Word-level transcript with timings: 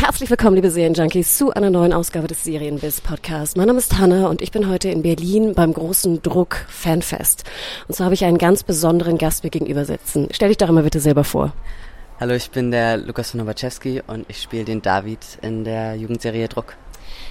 Herzlich 0.00 0.30
willkommen, 0.30 0.54
liebe 0.54 0.70
Serienjunkies, 0.70 1.36
zu 1.36 1.52
einer 1.52 1.70
neuen 1.70 1.92
Ausgabe 1.92 2.28
des 2.28 2.44
Serienbiz 2.44 3.00
Podcasts. 3.00 3.56
Mein 3.56 3.66
Name 3.66 3.80
ist 3.80 3.98
Hanna 3.98 4.28
und 4.28 4.42
ich 4.42 4.52
bin 4.52 4.68
heute 4.68 4.90
in 4.90 5.02
Berlin 5.02 5.54
beim 5.54 5.74
großen 5.74 6.22
Druck 6.22 6.64
Fanfest. 6.68 7.42
Und 7.88 7.96
so 7.96 8.04
habe 8.04 8.14
ich 8.14 8.24
einen 8.24 8.38
ganz 8.38 8.62
besonderen 8.62 9.18
Gast 9.18 9.42
mir 9.42 9.50
gegenüber 9.50 9.84
sitzen. 9.84 10.28
Stell 10.30 10.48
dich 10.48 10.56
doch 10.56 10.70
mal 10.70 10.84
bitte 10.84 11.00
selber 11.00 11.24
vor. 11.24 11.52
Hallo, 12.20 12.34
ich 12.34 12.48
bin 12.52 12.70
der 12.70 12.96
Lukas 12.96 13.32
von 13.32 13.40
Nowaczewski 13.40 14.00
und 14.06 14.24
ich 14.28 14.40
spiele 14.40 14.64
den 14.64 14.82
David 14.82 15.18
in 15.42 15.64
der 15.64 15.96
Jugendserie 15.96 16.46
Druck. 16.46 16.76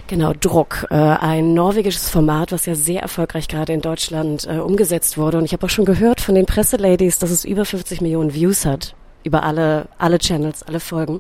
Genau, 0.07 0.33
Druck, 0.33 0.87
äh, 0.89 0.95
ein 0.95 1.53
norwegisches 1.53 2.09
Format, 2.09 2.51
was 2.51 2.65
ja 2.65 2.75
sehr 2.75 3.01
erfolgreich 3.01 3.47
gerade 3.47 3.71
in 3.71 3.81
Deutschland 3.81 4.45
äh, 4.45 4.57
umgesetzt 4.57 5.17
wurde. 5.17 5.37
Und 5.37 5.45
ich 5.45 5.53
habe 5.53 5.65
auch 5.65 5.69
schon 5.69 5.85
gehört 5.85 6.19
von 6.19 6.35
den 6.35 6.45
Presseladies, 6.45 7.17
dass 7.17 7.31
es 7.31 7.45
über 7.45 7.63
50 7.63 8.01
Millionen 8.01 8.33
Views 8.33 8.65
hat 8.65 8.93
über 9.27 9.43
alle, 9.43 9.87
alle 9.97 10.17
Channels, 10.17 10.63
alle 10.63 10.79
Folgen. 10.79 11.19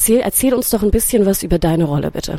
Erzähl, 0.00 0.20
erzähl 0.20 0.54
uns 0.54 0.70
doch 0.70 0.82
ein 0.82 0.90
bisschen 0.90 1.26
was 1.26 1.42
über 1.42 1.58
deine 1.58 1.84
Rolle, 1.84 2.10
bitte. 2.10 2.38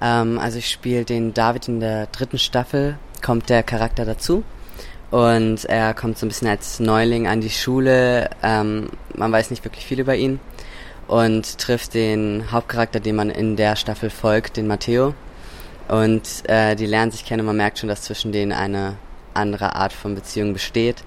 Ähm, 0.00 0.40
also 0.40 0.58
ich 0.58 0.68
spiele 0.68 1.04
den 1.04 1.32
David 1.32 1.68
in 1.68 1.78
der 1.78 2.06
dritten 2.06 2.40
Staffel, 2.40 2.98
kommt 3.24 3.50
der 3.50 3.62
Charakter 3.62 4.04
dazu. 4.04 4.42
Und 5.12 5.64
er 5.66 5.94
kommt 5.94 6.18
so 6.18 6.26
ein 6.26 6.30
bisschen 6.30 6.48
als 6.48 6.80
Neuling 6.80 7.28
an 7.28 7.40
die 7.40 7.50
Schule. 7.50 8.28
Ähm, 8.42 8.88
man 9.14 9.30
weiß 9.30 9.50
nicht 9.50 9.64
wirklich 9.64 9.86
viel 9.86 10.00
über 10.00 10.16
ihn. 10.16 10.40
Und 11.06 11.56
trifft 11.58 11.94
den 11.94 12.50
Hauptcharakter, 12.50 12.98
dem 12.98 13.14
man 13.14 13.30
in 13.30 13.54
der 13.54 13.76
Staffel 13.76 14.10
folgt, 14.10 14.56
den 14.56 14.66
Matteo. 14.66 15.14
Und 15.86 16.48
äh, 16.48 16.74
die 16.74 16.86
lernen 16.86 17.12
sich 17.12 17.24
kennen 17.24 17.42
und 17.42 17.46
man 17.46 17.58
merkt 17.58 17.78
schon, 17.78 17.90
dass 17.90 18.02
zwischen 18.02 18.32
denen 18.32 18.50
eine 18.50 18.96
andere 19.34 19.76
Art 19.76 19.92
von 19.92 20.16
Beziehung 20.16 20.52
besteht. 20.52 21.04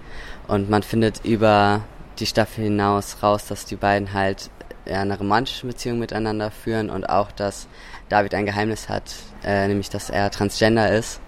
Und 0.48 0.70
man 0.70 0.84
findet 0.84 1.26
über 1.26 1.82
die 2.18 2.28
Staffel 2.28 2.64
hinaus 2.64 3.18
raus, 3.22 3.48
dass 3.48 3.66
die 3.66 3.76
beiden 3.76 4.14
halt 4.14 4.50
eine 4.86 5.18
romantische 5.18 5.68
Beziehung 5.68 6.00
miteinander 6.00 6.52
führen 6.52 6.90
und 6.90 7.06
auch, 7.10 7.32
dass 7.32 7.68
David 8.10 8.34
ein 8.34 8.46
Geheimnis 8.46 8.90
hat, 8.90 9.16
äh, 9.44 9.68
nämlich 9.68 9.90
dass 9.90 10.10
er 10.10 10.32
Transgender 10.32 10.92
ist 10.92 11.20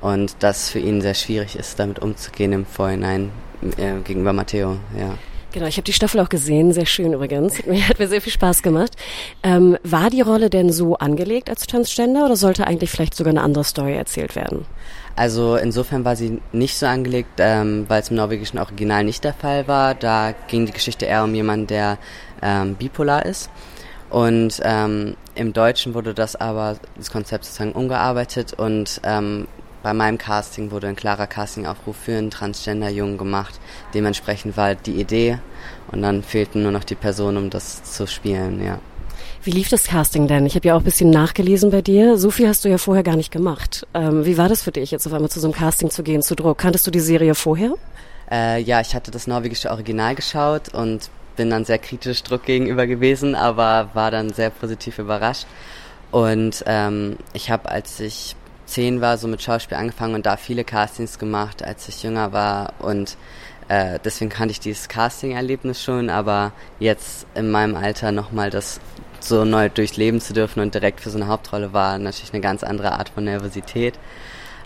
und 0.00 0.36
das 0.40 0.70
für 0.70 0.78
ihn 0.78 1.00
sehr 1.00 1.14
schwierig 1.14 1.56
ist, 1.56 1.78
damit 1.78 1.98
umzugehen 2.00 2.52
im 2.52 2.66
Vorhinein 2.66 3.30
äh, 3.76 4.00
gegenüber 4.04 4.32
Matteo. 4.32 4.76
Ja. 4.98 5.14
Genau, 5.56 5.68
ich 5.68 5.78
habe 5.78 5.84
die 5.84 5.94
Staffel 5.94 6.20
auch 6.20 6.28
gesehen, 6.28 6.74
sehr 6.74 6.84
schön 6.84 7.14
übrigens. 7.14 7.64
Mir 7.64 7.80
hat 7.88 7.98
mir 7.98 8.08
sehr 8.08 8.20
viel 8.20 8.32
Spaß 8.32 8.62
gemacht. 8.62 8.92
Ähm, 9.42 9.78
war 9.82 10.10
die 10.10 10.20
Rolle 10.20 10.50
denn 10.50 10.70
so 10.70 10.96
angelegt 10.96 11.48
als 11.48 11.66
Transgender 11.66 12.26
oder 12.26 12.36
sollte 12.36 12.66
eigentlich 12.66 12.90
vielleicht 12.90 13.14
sogar 13.14 13.30
eine 13.30 13.40
andere 13.40 13.64
Story 13.64 13.94
erzählt 13.94 14.36
werden? 14.36 14.66
Also 15.16 15.56
insofern 15.56 16.04
war 16.04 16.14
sie 16.14 16.42
nicht 16.52 16.76
so 16.76 16.84
angelegt, 16.84 17.30
ähm, 17.38 17.86
weil 17.88 18.02
es 18.02 18.10
im 18.10 18.16
norwegischen 18.16 18.58
Original 18.58 19.02
nicht 19.02 19.24
der 19.24 19.32
Fall 19.32 19.66
war. 19.66 19.94
Da 19.94 20.34
ging 20.48 20.66
die 20.66 20.72
Geschichte 20.72 21.06
eher 21.06 21.24
um 21.24 21.34
jemanden, 21.34 21.68
der 21.68 21.96
ähm, 22.42 22.74
bipolar 22.74 23.24
ist. 23.24 23.50
Und 24.10 24.60
ähm, 24.62 25.16
im 25.34 25.52
Deutschen 25.52 25.94
wurde 25.94 26.14
das 26.14 26.36
aber, 26.36 26.76
das 26.96 27.10
Konzept 27.10 27.44
sozusagen 27.44 27.72
umgearbeitet 27.72 28.52
und 28.52 29.00
ähm, 29.02 29.48
bei 29.82 29.92
meinem 29.92 30.18
Casting 30.18 30.70
wurde 30.70 30.88
ein 30.88 30.96
klarer 30.96 31.26
Castingaufruf 31.26 31.96
für 31.96 32.16
einen 32.16 32.30
Transgender-Jungen 32.30 33.18
gemacht. 33.18 33.60
Dementsprechend 33.94 34.56
war 34.56 34.74
die 34.74 35.00
Idee 35.00 35.38
und 35.92 36.02
dann 36.02 36.22
fehlten 36.22 36.62
nur 36.62 36.72
noch 36.72 36.84
die 36.84 36.94
Personen, 36.94 37.36
um 37.36 37.50
das 37.50 37.84
zu 37.84 38.06
spielen, 38.06 38.64
ja. 38.64 38.80
Wie 39.42 39.52
lief 39.52 39.68
das 39.68 39.84
Casting 39.84 40.26
denn? 40.26 40.44
Ich 40.44 40.56
habe 40.56 40.66
ja 40.66 40.74
auch 40.74 40.80
ein 40.80 40.84
bisschen 40.84 41.10
nachgelesen 41.10 41.70
bei 41.70 41.82
dir. 41.82 42.18
So 42.18 42.32
viel 42.32 42.48
hast 42.48 42.64
du 42.64 42.68
ja 42.68 42.78
vorher 42.78 43.04
gar 43.04 43.14
nicht 43.14 43.30
gemacht. 43.30 43.86
Ähm, 43.94 44.24
wie 44.24 44.36
war 44.38 44.48
das 44.48 44.62
für 44.62 44.72
dich, 44.72 44.90
jetzt 44.90 45.06
auf 45.06 45.12
einmal 45.12 45.30
zu 45.30 45.38
so 45.38 45.46
einem 45.46 45.54
Casting 45.54 45.88
zu 45.88 46.02
gehen, 46.02 46.20
zu 46.20 46.34
Druck? 46.34 46.58
Kanntest 46.58 46.84
du 46.86 46.90
die 46.90 46.98
Serie 46.98 47.36
vorher? 47.36 47.74
Äh, 48.28 48.62
ja, 48.62 48.80
ich 48.80 48.92
hatte 48.92 49.12
das 49.12 49.28
norwegische 49.28 49.70
Original 49.70 50.16
geschaut 50.16 50.74
und 50.74 51.10
bin 51.36 51.50
dann 51.50 51.64
sehr 51.64 51.78
kritisch 51.78 52.22
Druck 52.22 52.44
gegenüber 52.44 52.86
gewesen, 52.86 53.34
aber 53.34 53.90
war 53.94 54.10
dann 54.10 54.32
sehr 54.32 54.50
positiv 54.50 54.98
überrascht. 54.98 55.46
Und 56.10 56.64
ähm, 56.66 57.16
ich 57.32 57.50
habe, 57.50 57.70
als 57.70 58.00
ich 58.00 58.36
zehn 58.66 59.00
war, 59.00 59.18
so 59.18 59.28
mit 59.28 59.42
Schauspiel 59.42 59.76
angefangen 59.76 60.14
und 60.14 60.26
da 60.26 60.36
viele 60.36 60.64
Castings 60.64 61.18
gemacht, 61.18 61.62
als 61.62 61.88
ich 61.88 62.02
jünger 62.02 62.32
war 62.32 62.74
und 62.80 63.16
äh, 63.68 63.98
deswegen 64.04 64.30
kannte 64.30 64.52
ich 64.52 64.60
dieses 64.60 64.88
Casting-Erlebnis 64.88 65.82
schon, 65.82 66.10
aber 66.10 66.52
jetzt 66.78 67.26
in 67.34 67.50
meinem 67.50 67.74
Alter 67.76 68.12
nochmal 68.12 68.50
das 68.50 68.80
so 69.20 69.44
neu 69.44 69.68
durchleben 69.68 70.20
zu 70.20 70.32
dürfen 70.34 70.60
und 70.60 70.74
direkt 70.74 71.00
für 71.00 71.10
so 71.10 71.18
eine 71.18 71.26
Hauptrolle 71.26 71.72
war 71.72 71.98
natürlich 71.98 72.32
eine 72.32 72.42
ganz 72.42 72.62
andere 72.62 72.92
Art 72.92 73.08
von 73.08 73.24
Nervosität. 73.24 73.98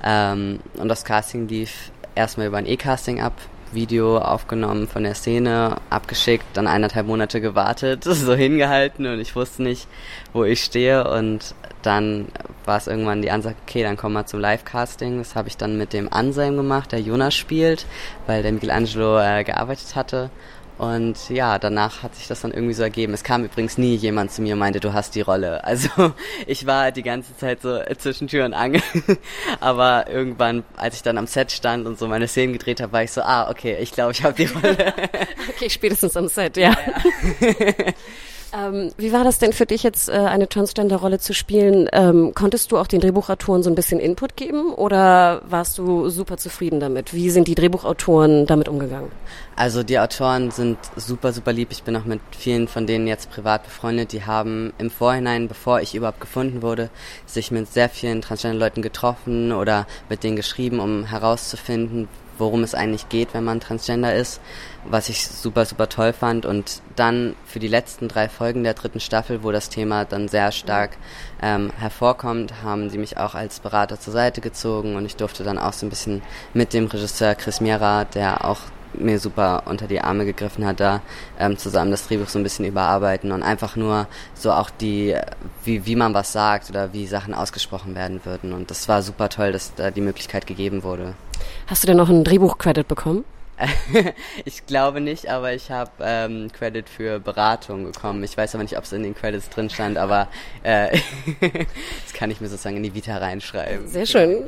Ähm, 0.05 0.61
und 0.77 0.89
das 0.89 1.05
Casting 1.05 1.49
lief 1.49 1.91
erstmal 2.15 2.47
über 2.47 2.59
ein 2.59 2.67
E-Casting 2.67 3.21
ab, 3.21 3.35
Video 3.73 4.19
aufgenommen 4.19 4.89
von 4.89 5.03
der 5.03 5.15
Szene, 5.15 5.77
abgeschickt, 5.91 6.45
dann 6.55 6.67
eineinhalb 6.67 7.07
Monate 7.07 7.41
gewartet, 7.41 8.05
so 8.05 8.35
hingehalten 8.35 9.07
und 9.07 9.21
ich 9.21 9.37
wusste 9.37 9.63
nicht, 9.63 9.89
wo 10.33 10.45
ich 10.45 10.63
stehe 10.63 11.09
und 11.11 11.55
dann 11.83 12.29
war 12.67 12.77
es 12.77 12.87
irgendwann 12.87 13.23
die 13.23 13.31
Ansage, 13.31 13.57
okay, 13.67 13.83
dann 13.83 13.97
komm 13.97 14.13
mal 14.13 14.27
zum 14.27 14.39
Live-Casting. 14.39 15.19
Das 15.19 15.35
habe 15.35 15.49
ich 15.49 15.57
dann 15.57 15.79
mit 15.79 15.95
dem 15.95 16.13
Anselm 16.13 16.57
gemacht, 16.57 16.93
der 16.93 17.01
Jonas 17.01 17.35
spielt, 17.35 17.87
weil 18.27 18.43
der 18.43 18.53
Michelangelo 18.53 19.19
äh, 19.19 19.45
gearbeitet 19.45 19.97
hatte 19.97 20.31
und 20.81 21.29
ja, 21.29 21.59
danach 21.59 22.03
hat 22.03 22.15
sich 22.15 22.27
das 22.27 22.41
dann 22.41 22.53
irgendwie 22.53 22.73
so 22.73 22.83
ergeben. 22.83 23.13
Es 23.13 23.23
kam 23.23 23.45
übrigens 23.45 23.77
nie 23.77 23.97
jemand 23.97 24.33
zu 24.33 24.41
mir 24.41 24.55
und 24.55 24.61
meinte, 24.61 24.81
du 24.81 24.95
hast 24.95 25.15
die 25.15 25.21
Rolle. 25.21 25.63
Also 25.71 26.15
ich 26.47 26.67
war 26.67 26.91
die 26.91 27.03
ganze 27.03 27.37
Zeit 27.37 27.61
so 27.61 27.79
zwischen 27.99 28.29
Tür 28.29 28.47
und 28.47 28.55
Angel. 28.55 28.83
Aber 29.61 30.09
irgendwann, 30.09 30.65
als 30.77 30.97
ich 30.97 31.03
dann 31.03 31.19
am 31.19 31.27
Set 31.27 31.53
stand 31.53 31.87
und 31.87 31.99
so 31.99 32.09
meine 32.09 32.27
Szenen 32.27 32.55
gedreht 32.55 32.81
habe, 32.81 32.93
war 32.93 33.03
ich 33.03 33.13
so, 33.13 33.21
ah, 33.21 33.51
okay, 33.51 33.77
ich 33.79 33.93
glaube, 33.93 34.13
ich 34.13 34.25
habe 34.25 34.35
die 34.35 34.47
Rolle. 34.47 34.95
okay, 35.51 35.69
spätestens 35.69 36.17
am 36.17 36.29
Set, 36.29 36.57
ja. 36.57 36.71
ja, 37.41 37.49
ja. 37.51 37.93
Ähm, 38.53 38.91
wie 38.97 39.13
war 39.13 39.23
das 39.23 39.39
denn 39.39 39.53
für 39.53 39.67
dich 39.67 39.83
jetzt, 39.83 40.09
äh, 40.09 40.13
eine 40.13 40.49
Transgender-Rolle 40.49 41.19
zu 41.19 41.35
spielen? 41.35 41.89
Ähm, 41.93 42.33
konntest 42.35 42.73
du 42.73 42.79
auch 42.79 42.87
den 42.87 43.01
Drehbuchautoren 43.01 43.63
so 43.63 43.71
ein 43.71 43.77
bisschen 43.77 44.01
Input 44.01 44.37
geben 44.37 44.73
oder 44.73 45.43
warst 45.49 45.79
du 45.79 46.09
super 46.09 46.37
zufrieden 46.37 46.81
damit? 46.81 47.15
Wie 47.15 47.31
sind 47.31 47.47
die 47.47 47.55
Drehbuchautoren 47.55 48.47
damit 48.47 48.69
umgegangen? 48.69 49.11
Also 49.55 49.83
die 49.83 49.99
Autoren 49.99 50.51
sind 50.51 50.79
super, 50.97 51.33
super 51.33 51.53
lieb. 51.53 51.69
Ich 51.71 51.85
bin 51.85 51.95
auch 51.97 52.05
mit 52.05 52.21
vielen 52.37 52.67
von 52.67 52.87
denen 52.87 53.07
jetzt 53.07 53.31
privat 53.31 53.65
befreundet. 53.65 54.13
Die 54.13 54.25
haben 54.25 54.73
im 54.79 54.91
Vorhinein, 54.91 55.47
bevor 55.47 55.81
ich 55.81 55.95
überhaupt 55.95 56.21
gefunden 56.21 56.63
wurde, 56.63 56.91
sich 57.27 57.51
mit 57.51 57.73
sehr 57.73 57.89
vielen 57.89 58.21
Transgender-Leuten 58.21 58.83
getroffen 58.83 59.53
oder 59.53 59.87
mit 60.09 60.25
denen 60.25 60.37
geschrieben, 60.37 60.81
um 60.81 61.05
herauszufinden, 61.05 62.09
worum 62.41 62.63
es 62.63 62.75
eigentlich 62.75 63.09
geht, 63.09 63.35
wenn 63.35 63.45
man 63.45 63.61
Transgender 63.61 64.15
ist, 64.15 64.41
was 64.85 65.09
ich 65.09 65.27
super, 65.27 65.65
super 65.67 65.89
toll 65.89 66.13
fand. 66.13 66.47
Und 66.47 66.83
dann 66.97 67.37
für 67.45 67.61
die 67.61 67.69
letzten 67.69 68.09
drei 68.09 68.29
Folgen 68.29 68.65
der 68.65 68.75
dritten 68.75 69.01
Staffel, 69.01 69.45
wo 69.45 69.53
das 69.53 69.69
Thema 69.69 70.05
dann 70.05 70.29
sehr 70.29 70.51
stark 70.51 70.97
ähm, 71.43 71.71
hervorkommt, 71.79 72.63
haben 72.63 72.91
sie 72.91 72.99
mich 72.99 73.19
auch 73.19 73.35
als 73.35 73.61
Berater 73.61 74.01
zur 74.01 74.13
Seite 74.13 74.41
gezogen 74.41 74.97
und 74.97 75.07
ich 75.07 75.17
durfte 75.17 75.45
dann 75.45 75.59
auch 75.59 75.75
so 75.75 75.87
ein 75.87 75.91
bisschen 75.91 76.23
mit 76.55 76.73
dem 76.73 76.87
Regisseur 76.87 77.35
Chris 77.35 77.61
Miera, 77.61 78.05
der 78.05 78.45
auch 78.45 78.61
mir 78.95 79.19
super 79.19 79.65
unter 79.67 79.87
die 79.87 80.01
Arme 80.01 80.25
gegriffen 80.25 80.67
hat, 80.67 80.81
da 80.81 81.01
ähm, 81.39 81.57
zusammen 81.57 81.91
das 81.91 82.07
Drehbuch 82.07 82.29
so 82.29 82.39
ein 82.39 82.43
bisschen 82.43 82.65
überarbeiten 82.65 83.33
und 83.33 83.43
einfach 83.43 83.77
nur 83.77 84.07
so 84.35 84.53
auch 84.53 84.71
die, 84.71 85.17
wie, 85.65 85.87
wie 85.87 85.97
man 85.97 86.15
was 86.15 86.33
sagt 86.33 86.71
oder 86.71 86.93
wie 86.93 87.07
Sachen 87.07 87.35
ausgesprochen 87.35 87.95
werden 87.95 88.21
würden. 88.25 88.53
Und 88.53 88.71
das 88.71 88.89
war 88.89 89.03
super 89.03 89.29
toll, 89.29 89.53
dass 89.53 89.75
da 89.75 89.91
die 89.91 90.01
Möglichkeit 90.01 90.47
gegeben 90.47 90.83
wurde. 90.83 91.15
Hast 91.67 91.83
du 91.83 91.87
denn 91.87 91.97
noch 91.97 92.09
einen 92.09 92.25
Drehbuch-Credit 92.25 92.87
bekommen? 92.87 93.25
ich 94.45 94.67
glaube 94.67 95.01
nicht, 95.01 95.29
aber 95.29 95.53
ich 95.53 95.71
habe 95.71 95.91
ähm, 96.01 96.51
Credit 96.53 96.89
für 96.89 97.21
Beratung 97.21 97.85
bekommen. 97.85 98.23
Ich 98.25 98.37
weiß 98.37 98.55
aber 98.55 98.65
nicht, 98.65 98.77
ob 98.79 98.85
es 98.85 98.93
in 98.93 99.03
den 99.03 99.15
Credits 99.15 99.49
drin 99.51 99.71
stand, 99.71 99.99
aber 99.99 100.29
äh, 100.63 100.99
das 101.41 102.13
kann 102.15 102.31
ich 102.31 102.41
mir 102.41 102.49
sozusagen 102.49 102.77
in 102.77 102.83
die 102.83 102.95
Vita 102.95 103.17
reinschreiben. 103.19 103.87
Sehr 103.89 104.07
schön. 104.07 104.47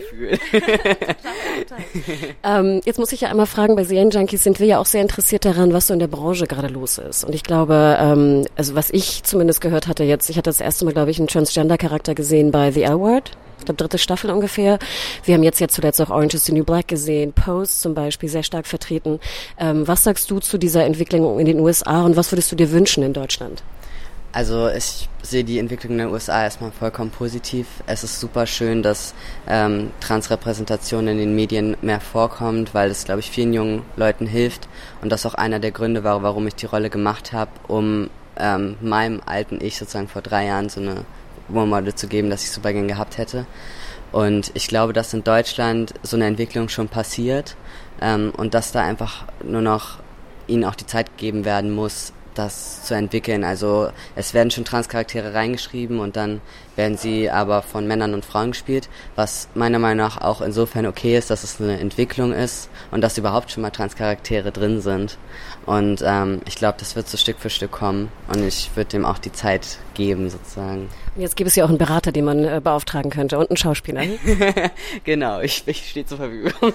ähm, 2.45 2.81
jetzt 2.85 2.99
muss 2.99 3.13
ich 3.13 3.21
ja 3.23 3.31
einmal 3.31 3.47
fragen, 3.47 3.77
bei 3.77 3.85
Serienjunkies 3.85 4.43
sind 4.43 4.61
wir 4.61 4.67
ja 4.67 4.79
auch 4.79 4.87
sehr 4.87 5.03
interessiert 5.03 5.45
daran, 5.45 5.73
was 5.73 5.89
so 5.89 5.95
in 5.95 6.01
der 6.01 6.09
Branche 6.09 6.47
gerade 6.47 6.69
los 6.69 6.99
ist. 6.99 7.25
Und 7.25 7.35
ich 7.35 7.43
glaube, 7.43 7.97
ähm, 8.01 8.47
also 8.57 8.75
was 8.75 8.91
ich 8.91 9.23
zumindest 9.25 9.61
gehört 9.61 9.89
hatte 9.89 10.05
jetzt, 10.05 10.31
ich 10.31 10.37
hatte 10.37 10.51
das 10.51 10.61
erste 10.61 10.85
Mal, 10.85 10.93
glaube 10.93 11.11
ich, 11.11 11.19
einen 11.19 11.29
Transgender-Charakter 11.29 12.15
gesehen 12.15 12.51
bei 12.51 12.71
The 12.71 12.83
L-Word. 12.83 13.33
Ich 13.63 13.67
glaube, 13.67 13.79
dritte 13.79 13.99
Staffel 13.99 14.31
ungefähr. 14.31 14.79
Wir 15.25 15.35
haben 15.35 15.43
jetzt 15.43 15.61
ja 15.61 15.69
zuletzt 15.69 16.01
auch 16.01 16.11
Orange 16.11 16.35
is 16.35 16.45
the 16.45 16.53
New 16.53 16.65
Black 16.65 16.89
gesehen, 16.89 17.33
Pose 17.33 17.79
zum 17.79 17.95
Beispiel, 17.95 18.29
sehr 18.29 18.43
stark 18.43 18.67
vertreten. 18.67 19.21
Ähm, 19.59 19.87
was 19.87 20.05
sagst 20.05 20.31
du 20.31 20.41
zu 20.41 20.59
dieser 20.59 20.85
Entwicklung 20.85 21.39
in 21.39 21.47
den 21.47 21.61
USA 21.61 22.05
und 22.05 22.17
was 22.17 22.33
würdest 22.33 22.51
du 22.51 22.57
dir 22.57 22.73
wünschen 22.73 23.03
in 23.03 23.13
Deutschland? 23.13 23.63
Also 24.33 24.69
ich 24.69 25.09
sehe 25.23 25.45
die 25.45 25.59
Entwicklung 25.59 25.93
in 25.93 25.99
den 25.99 26.09
USA 26.09 26.43
erstmal 26.43 26.73
vollkommen 26.73 27.11
positiv. 27.11 27.67
Es 27.87 28.03
ist 28.03 28.19
super 28.19 28.47
schön, 28.47 28.83
dass 28.83 29.15
ähm, 29.47 29.91
Transrepräsentation 30.01 31.07
in 31.07 31.19
den 31.19 31.35
Medien 31.35 31.77
mehr 31.83 32.01
vorkommt, 32.01 32.73
weil 32.73 32.91
es, 32.91 33.05
glaube 33.05 33.21
ich, 33.21 33.31
vielen 33.31 33.53
jungen 33.53 33.83
Leuten 33.95 34.27
hilft. 34.27 34.69
Und 35.03 35.13
das 35.13 35.27
auch 35.27 35.35
einer 35.35 35.61
der 35.61 35.71
Gründe 35.71 36.03
war, 36.03 36.23
warum 36.23 36.47
ich 36.47 36.55
die 36.55 36.67
Rolle 36.67 36.89
gemacht 36.89 37.35
habe, 37.35 37.51
um 37.69 38.09
ähm, 38.39 38.77
meinem 38.81 39.21
alten 39.27 39.63
Ich 39.63 39.77
sozusagen 39.77 40.09
vor 40.09 40.23
drei 40.23 40.47
Jahren 40.47 40.71
so 40.71 40.81
eine 40.81 41.05
Role 41.53 41.95
zu 41.95 42.09
geben, 42.09 42.31
dass 42.31 42.45
ich 42.45 42.51
super 42.51 42.73
gern 42.73 42.89
gehabt 42.89 43.19
hätte. 43.19 43.47
Und 44.13 44.51
ich 44.55 44.69
glaube, 44.69 44.93
dass 44.93 45.15
in 45.15 45.25
Deutschland 45.25 45.95
so 46.03 46.17
eine 46.17 46.27
Entwicklung 46.27 46.69
schon 46.69 46.89
passiert 46.89 47.57
ähm, 48.01 48.33
und 48.37 48.55
dass 48.55 48.73
da 48.73 48.83
einfach 48.83 49.25
nur 49.43 49.63
noch 49.63 49.99
ihnen 50.47 50.65
auch 50.65 50.75
die 50.75 50.87
Zeit 50.87 51.17
gegeben 51.17 51.45
werden 51.45 51.71
muss, 51.73 52.13
das 52.35 52.85
zu 52.85 52.95
entwickeln. 52.95 53.45
Also 53.45 53.91
es 54.17 54.35
werden 54.35 54.51
schon 54.51 54.65
Transcharaktere 54.65 55.35
reingeschrieben 55.35 55.99
und 55.99 56.17
dann 56.17 56.41
werden 56.77 56.97
sie 56.97 57.31
aber 57.31 57.63
von 57.63 57.87
Männern 57.87 58.15
und 58.15 58.25
Frauen 58.25 58.53
gespielt, 58.53 58.89
was 59.17 59.49
meiner 59.55 59.79
Meinung 59.79 60.07
nach 60.07 60.21
auch 60.21 60.41
insofern 60.41 60.87
okay 60.87 61.17
ist, 61.17 61.31
dass 61.31 61.45
es 61.45 61.61
eine 61.61 61.79
Entwicklung 61.79 62.33
ist 62.33 62.69
und 62.91 63.01
dass 63.03 63.19
überhaupt 63.19 63.51
schon 63.51 63.63
mal 63.63 63.71
Transcharaktere 63.71 64.53
drin 64.53 64.81
sind. 64.81 65.19
Und 65.67 66.03
ähm, 66.05 66.41
ich 66.47 66.57
glaube, 66.57 66.77
das 66.79 66.97
wird 66.97 67.09
so 67.09 67.17
Stück 67.17 67.39
für 67.39 67.51
Stück 67.51 67.71
kommen 67.71 68.09
und 68.29 68.43
ich 68.45 68.71
würde 68.75 68.91
dem 68.91 69.05
auch 69.05 69.19
die 69.19 69.33
Zeit 69.33 69.79
geben 69.95 70.29
sozusagen. 70.29 70.89
Jetzt 71.15 71.37
gibt 71.37 71.49
es 71.49 71.57
ja 71.57 71.65
auch 71.65 71.69
einen 71.69 71.79
Berater, 71.79 72.11
den 72.11 72.25
man 72.25 72.45
äh, 72.45 72.61
beauftragen 72.63 73.11
könnte 73.11 73.39
und 73.39 73.51
einen 73.51 73.57
Schauspieler. 73.59 74.03
genau, 75.05 75.41
ich, 75.41 75.63
ich 75.67 75.91
stehe 75.91 76.07
zur 76.07 76.17
Verfügung. 76.17 76.53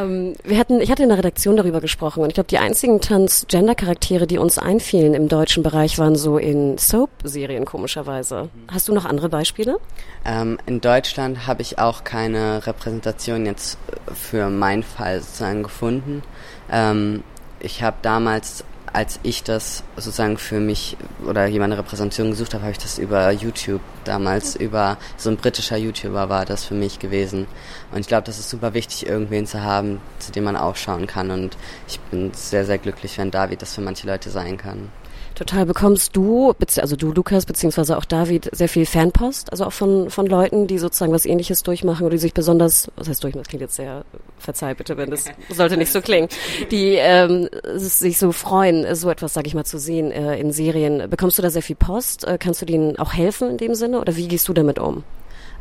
ähm, 0.00 0.34
wir 0.44 0.58
hatten, 0.58 0.80
ich 0.80 0.90
hatte 0.90 1.02
in 1.02 1.08
der 1.08 1.18
Redaktion 1.18 1.56
darüber 1.56 1.80
gesprochen 1.80 2.22
und 2.22 2.28
ich 2.28 2.34
glaube, 2.34 2.48
die 2.48 2.58
einzigen 2.58 3.00
Transgender-Charaktere, 3.00 4.26
die 4.26 4.38
uns 4.38 4.58
einfielen 4.58 5.14
im 5.14 5.28
deutschen 5.28 5.62
Bereich, 5.64 5.98
waren 5.98 6.14
so 6.14 6.38
in 6.38 6.78
Soap-Serien 6.78 7.64
komischerweise. 7.64 8.48
Hast 8.68 8.88
du 8.88 8.94
noch 8.94 9.04
andere 9.04 9.15
Beispiele? 9.28 9.78
Ähm, 10.24 10.58
in 10.66 10.80
Deutschland 10.80 11.46
habe 11.46 11.62
ich 11.62 11.78
auch 11.78 12.04
keine 12.04 12.66
Repräsentation 12.66 13.46
jetzt 13.46 13.78
für 14.14 14.48
meinen 14.48 14.82
Fall 14.82 15.20
sozusagen 15.20 15.62
gefunden. 15.62 16.22
Ähm, 16.70 17.22
ich 17.60 17.82
habe 17.82 17.96
damals 18.02 18.64
als 18.96 19.20
ich 19.22 19.42
das 19.42 19.84
sozusagen 19.96 20.38
für 20.38 20.58
mich 20.58 20.96
oder 21.26 21.44
jemand 21.44 21.74
Repräsentation 21.74 22.30
gesucht 22.30 22.54
habe, 22.54 22.62
habe 22.62 22.72
ich 22.72 22.78
das 22.78 22.98
über 22.98 23.30
YouTube 23.30 23.82
damals, 24.04 24.56
über 24.56 24.96
so 25.18 25.28
ein 25.28 25.36
britischer 25.36 25.76
YouTuber 25.76 26.30
war 26.30 26.46
das 26.46 26.64
für 26.64 26.72
mich 26.72 26.98
gewesen. 26.98 27.46
Und 27.92 28.00
ich 28.00 28.06
glaube, 28.06 28.22
das 28.24 28.38
ist 28.38 28.48
super 28.48 28.72
wichtig, 28.72 29.06
irgendwen 29.06 29.46
zu 29.46 29.62
haben, 29.62 30.00
zu 30.18 30.32
dem 30.32 30.44
man 30.44 30.56
aufschauen 30.56 31.06
kann. 31.06 31.30
Und 31.30 31.58
ich 31.86 32.00
bin 32.00 32.32
sehr, 32.32 32.64
sehr 32.64 32.78
glücklich, 32.78 33.18
wenn 33.18 33.30
David 33.30 33.60
das 33.60 33.74
für 33.74 33.82
manche 33.82 34.06
Leute 34.06 34.30
sein 34.30 34.56
kann. 34.56 34.90
Total. 35.36 35.66
Bekommst 35.66 36.16
du, 36.16 36.54
also 36.80 36.96
du 36.96 37.12
Lukas, 37.12 37.44
beziehungsweise 37.44 37.98
auch 37.98 38.06
David, 38.06 38.48
sehr 38.52 38.70
viel 38.70 38.86
Fanpost, 38.86 39.52
also 39.52 39.66
auch 39.66 39.72
von, 39.72 40.08
von 40.08 40.26
Leuten, 40.26 40.66
die 40.66 40.78
sozusagen 40.78 41.12
was 41.12 41.26
ähnliches 41.26 41.62
durchmachen 41.62 42.06
oder 42.06 42.14
die 42.14 42.20
sich 42.20 42.32
besonders, 42.32 42.90
was 42.96 43.06
heißt 43.06 43.22
durchmachen, 43.22 43.42
das 43.42 43.48
klingt 43.48 43.60
jetzt 43.60 43.76
sehr, 43.76 44.06
verzeih 44.38 44.72
bitte, 44.72 44.96
wenn 44.96 45.10
das 45.10 45.26
sollte 45.50 45.76
nicht 45.76 45.92
so 45.92 46.00
klingen, 46.00 46.28
die 46.70 46.94
ähm, 46.94 47.50
sich 47.74 48.16
so 48.16 48.32
freuen, 48.32 48.94
so 48.94 49.10
etwas, 49.10 49.34
sag 49.34 49.46
ich 49.46 49.52
mal, 49.54 49.64
zu 49.64 49.78
sehen 49.78 50.10
äh, 50.10 50.40
in 50.40 50.52
Serien. 50.52 51.10
Bekommst 51.10 51.36
du 51.36 51.42
da 51.42 51.50
sehr 51.50 51.62
viel 51.62 51.76
Post? 51.76 52.24
Äh, 52.24 52.38
kannst 52.38 52.62
du 52.62 52.66
denen 52.66 52.98
auch 52.98 53.12
helfen 53.12 53.50
in 53.50 53.58
dem 53.58 53.74
Sinne 53.74 54.00
oder 54.00 54.16
wie 54.16 54.28
gehst 54.28 54.48
du 54.48 54.54
damit 54.54 54.78
um? 54.78 55.04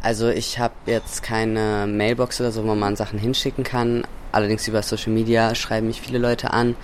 Also 0.01 0.29
ich 0.29 0.57
habe 0.57 0.73
jetzt 0.85 1.21
keine 1.21 1.85
Mailbox 1.85 2.39
oder 2.39 2.53
so, 2.53 2.65
wo 2.65 2.75
man 2.75 2.95
Sachen 2.95 3.19
hinschicken 3.19 3.65
kann. 3.65 4.05
Allerdings 4.31 4.67
über 4.69 4.81
Social 4.83 5.11
Media 5.11 5.53
schreiben 5.53 5.87
mich 5.87 5.99
viele 5.99 6.19
Leute 6.19 6.51
an 6.51 6.75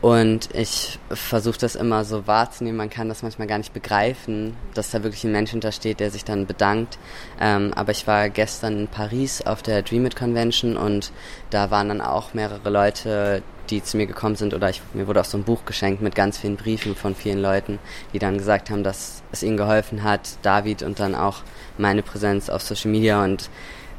und 0.00 0.54
ich 0.54 0.98
versuche 1.10 1.58
das 1.58 1.74
immer 1.74 2.04
so 2.04 2.26
wahrzunehmen. 2.28 2.76
Man 2.76 2.90
kann 2.90 3.08
das 3.08 3.22
manchmal 3.22 3.48
gar 3.48 3.58
nicht 3.58 3.72
begreifen, 3.72 4.56
dass 4.74 4.92
da 4.92 5.02
wirklich 5.02 5.24
ein 5.24 5.32
Mensch 5.32 5.50
hintersteht, 5.50 5.98
der 5.98 6.12
sich 6.12 6.24
dann 6.24 6.46
bedankt. 6.46 6.98
Ähm, 7.40 7.72
aber 7.74 7.90
ich 7.90 8.06
war 8.06 8.28
gestern 8.30 8.78
in 8.78 8.88
Paris 8.88 9.42
auf 9.42 9.62
der 9.62 9.82
Dream 9.82 10.06
It 10.06 10.14
Convention 10.14 10.76
und 10.76 11.10
da 11.50 11.72
waren 11.72 11.88
dann 11.88 12.00
auch 12.00 12.32
mehrere 12.32 12.70
Leute, 12.70 13.42
die 13.70 13.82
zu 13.82 13.96
mir 13.96 14.06
gekommen 14.06 14.36
sind 14.36 14.54
oder 14.54 14.70
ich, 14.70 14.82
mir 14.94 15.08
wurde 15.08 15.20
auch 15.20 15.26
so 15.26 15.36
ein 15.36 15.44
Buch 15.44 15.64
geschenkt 15.64 16.00
mit 16.00 16.14
ganz 16.14 16.38
vielen 16.38 16.56
Briefen 16.56 16.94
von 16.94 17.16
vielen 17.16 17.42
Leuten, 17.42 17.80
die 18.12 18.20
dann 18.20 18.38
gesagt 18.38 18.70
haben, 18.70 18.84
dass 18.84 19.22
es 19.32 19.42
ihnen 19.42 19.56
geholfen 19.56 20.04
hat, 20.04 20.38
David 20.42 20.82
und 20.82 21.00
dann 21.00 21.14
auch 21.14 21.42
meine 21.76 22.02
Präsenz 22.02 22.48
auf 22.48 22.62
Social 22.62 22.90
Media 22.90 23.22
und 23.22 23.50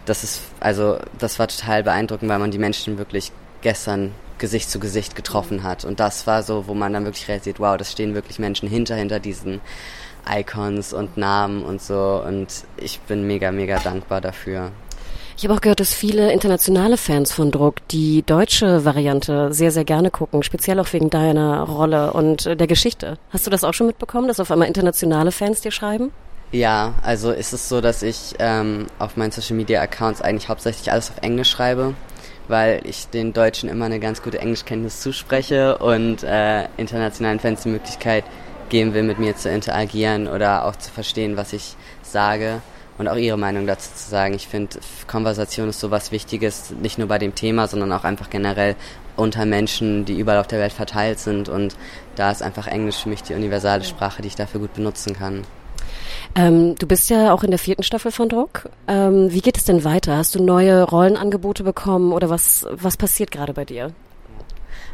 das 0.06 0.24
ist, 0.24 0.42
also 0.60 0.98
das 1.20 1.38
war 1.38 1.48
total 1.50 1.84
beeindruckend, 1.84 2.30
weil 2.30 2.40
man 2.40 2.52
die 2.52 2.58
Menschen 2.58 2.98
wirklich 2.98 3.32
gestern 3.62 4.12
Gesicht 4.40 4.70
zu 4.70 4.80
Gesicht 4.80 5.16
getroffen 5.16 5.64
hat. 5.64 5.86
Und 5.86 6.00
das 6.00 6.26
war 6.28 6.44
so, 6.44 6.68
wo 6.68 6.74
man 6.74 6.94
dann 6.94 7.06
wirklich 7.06 7.28
realisiert, 7.28 7.60
wow, 7.60 7.78
das 7.78 7.92
stehen 7.92 8.16
wirklich 8.16 8.40
Menschen 8.40 8.68
hinter, 8.68 8.96
hinter 8.96 9.20
diesen 9.20 9.62
Icons 10.30 10.94
und 10.94 11.18
Namen 11.18 11.64
und 11.64 11.82
so. 11.82 12.24
Und 12.26 12.48
ich 12.78 13.00
bin 13.02 13.28
mega, 13.28 13.52
mega 13.52 13.80
dankbar 13.80 14.22
dafür. 14.22 14.72
Ich 15.38 15.46
habe 15.46 15.54
auch 15.54 15.62
gehört, 15.62 15.80
dass 15.80 15.94
viele 15.94 16.34
internationale 16.34 16.98
Fans 16.98 17.32
von 17.32 17.50
Druck 17.50 17.76
die 17.92 18.24
deutsche 18.24 18.84
Variante 18.84 19.54
sehr, 19.54 19.72
sehr 19.72 19.86
gerne 19.86 20.12
gucken, 20.12 20.44
speziell 20.44 20.80
auch 20.82 20.92
wegen 20.92 21.10
deiner 21.10 21.62
Rolle 21.62 22.12
und 22.12 22.44
der 22.46 22.68
Geschichte. 22.68 23.18
Hast 23.30 23.46
du 23.48 23.50
das 23.50 23.64
auch 23.64 23.74
schon 23.74 23.88
mitbekommen, 23.88 24.28
dass 24.28 24.42
auf 24.42 24.52
einmal 24.52 24.68
internationale 24.68 25.32
Fans 25.32 25.62
dir 25.62 25.72
schreiben? 25.72 26.12
Ja, 26.52 26.96
also 27.04 27.32
ist 27.32 27.54
es 27.54 27.70
so, 27.70 27.80
dass 27.80 28.04
ich 28.04 28.34
ähm, 28.40 28.88
auf 28.98 29.16
meinen 29.16 29.32
Social 29.32 29.56
Media 29.56 29.80
Accounts 29.82 30.22
eigentlich 30.22 30.50
hauptsächlich 30.50 30.92
alles 30.92 31.12
auf 31.12 31.22
Englisch 31.22 31.52
schreibe 31.52 31.94
weil 32.50 32.82
ich 32.84 33.08
den 33.08 33.32
Deutschen 33.32 33.70
immer 33.70 33.86
eine 33.86 34.00
ganz 34.00 34.22
gute 34.22 34.40
Englischkenntnis 34.40 35.02
zuspreche 35.02 35.78
und 35.78 36.24
äh, 36.24 36.66
internationalen 36.78 37.40
Fans 37.40 37.64
die 37.64 37.70
Möglichkeit 37.70 38.26
geben 38.68 38.94
will, 38.94 39.04
mit 39.04 39.20
mir 39.20 39.36
zu 39.36 39.50
interagieren 39.50 40.28
oder 40.28 40.66
auch 40.66 40.76
zu 40.76 40.92
verstehen, 40.92 41.38
was 41.38 41.54
ich 41.54 41.76
sage 42.04 42.62
und 42.98 43.08
auch 43.08 43.16
ihre 43.16 43.38
Meinung 43.38 43.66
dazu 43.66 43.90
zu 43.96 44.10
sagen. 44.10 44.34
Ich 44.34 44.48
finde, 44.48 44.80
Konversation 45.08 45.70
ist 45.70 45.80
so 45.80 45.90
was 45.90 46.12
Wichtiges, 46.12 46.72
nicht 46.82 46.98
nur 46.98 47.08
bei 47.08 47.18
dem 47.18 47.34
Thema, 47.34 47.68
sondern 47.68 47.92
auch 47.94 48.04
einfach 48.04 48.30
generell 48.30 48.76
unter 49.16 49.46
Menschen, 49.46 50.06
die 50.06 50.20
überall 50.20 50.40
auf 50.40 50.48
der 50.48 50.60
Welt 50.60 50.74
verteilt 50.74 51.20
sind 51.20 51.50
und 51.50 51.76
da 52.16 52.32
ist 52.32 52.44
einfach 52.44 52.68
Englisch 52.68 52.98
für 52.98 53.10
mich 53.10 53.24
die 53.24 53.34
universale 53.34 53.84
Sprache, 53.84 54.22
die 54.22 54.28
ich 54.28 54.36
dafür 54.36 54.60
gut 54.60 54.74
benutzen 54.74 55.16
kann. 55.16 55.44
Ähm, 56.36 56.76
du 56.76 56.88
bist 56.88 57.10
ja 57.10 57.34
auch 57.34 57.44
in 57.44 57.50
der 57.50 57.60
vierten 57.60 57.84
Staffel 57.84 58.12
von 58.12 58.30
Druck. 58.30 58.70
Ähm, 58.88 59.32
wie 59.32 59.42
geht 59.42 59.58
es 59.58 59.66
denn 59.66 59.84
weiter? 59.84 60.18
Hast 60.18 60.36
du 60.36 60.44
neue 60.44 60.84
Rollenangebote 60.84 61.64
bekommen 61.64 62.14
oder 62.14 62.30
was, 62.30 62.66
was 62.72 62.98
passiert 62.98 63.32
gerade 63.32 63.54
bei 63.54 63.66
dir? 63.66 63.92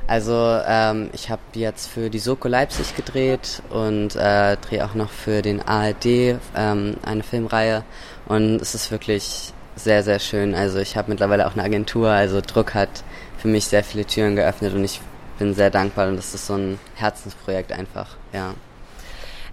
Also 0.08 0.60
ähm, 0.68 1.10
ich 1.14 1.30
habe 1.30 1.42
jetzt 1.54 1.88
für 1.88 2.10
die 2.10 2.20
Soko 2.20 2.48
Leipzig 2.48 2.96
gedreht 2.96 3.64
und 3.72 4.16
äh, 4.16 4.56
drehe 4.58 4.86
auch 4.86 4.94
noch 4.94 5.10
für 5.10 5.42
den 5.42 5.62
ARD 5.62 6.38
ähm, 6.56 6.98
eine 7.04 7.24
Filmreihe 7.24 7.84
und 8.28 8.62
es 8.62 8.76
ist 8.76 8.92
wirklich 8.92 9.52
sehr, 9.76 10.04
sehr 10.04 10.20
schön. 10.20 10.54
Also 10.54 10.78
ich 10.78 10.96
habe 10.96 11.10
mittlerweile 11.10 11.48
auch 11.48 11.54
eine 11.54 11.64
Agentur, 11.64 12.10
also 12.10 12.40
Druck 12.40 12.76
hat 12.76 13.04
für 13.40 13.48
mich 13.48 13.66
sehr 13.66 13.84
viele 13.84 14.06
Türen 14.06 14.36
geöffnet 14.36 14.76
und 14.76 14.84
ich 14.84 15.02
bin 15.40 15.56
sehr 15.56 15.72
dankbar 15.72 16.08
und 16.08 16.18
das 16.18 16.36
ist 16.36 16.46
so 16.48 16.54
ein 16.54 16.80
Herzensprojekt 16.96 17.72
einfach, 17.72 18.16
ja. 18.32 18.54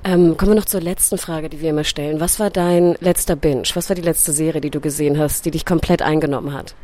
Ähm, 0.04 0.36
kommen 0.36 0.52
wir 0.52 0.56
noch 0.56 0.64
zur 0.64 0.80
letzten 0.80 1.16
Frage, 1.16 1.48
die 1.48 1.60
wir 1.60 1.70
immer 1.70 1.84
stellen. 1.84 2.18
Was 2.18 2.40
war 2.40 2.50
dein 2.50 2.96
letzter 3.00 3.36
Binge? 3.36 3.62
Was 3.74 3.88
war 3.88 3.94
die 3.94 4.02
letzte 4.02 4.32
Serie, 4.32 4.60
die 4.60 4.70
du 4.70 4.80
gesehen 4.80 5.18
hast, 5.18 5.44
die 5.46 5.52
dich 5.52 5.64
komplett 5.64 6.02
eingenommen 6.02 6.52
hat? 6.52 6.74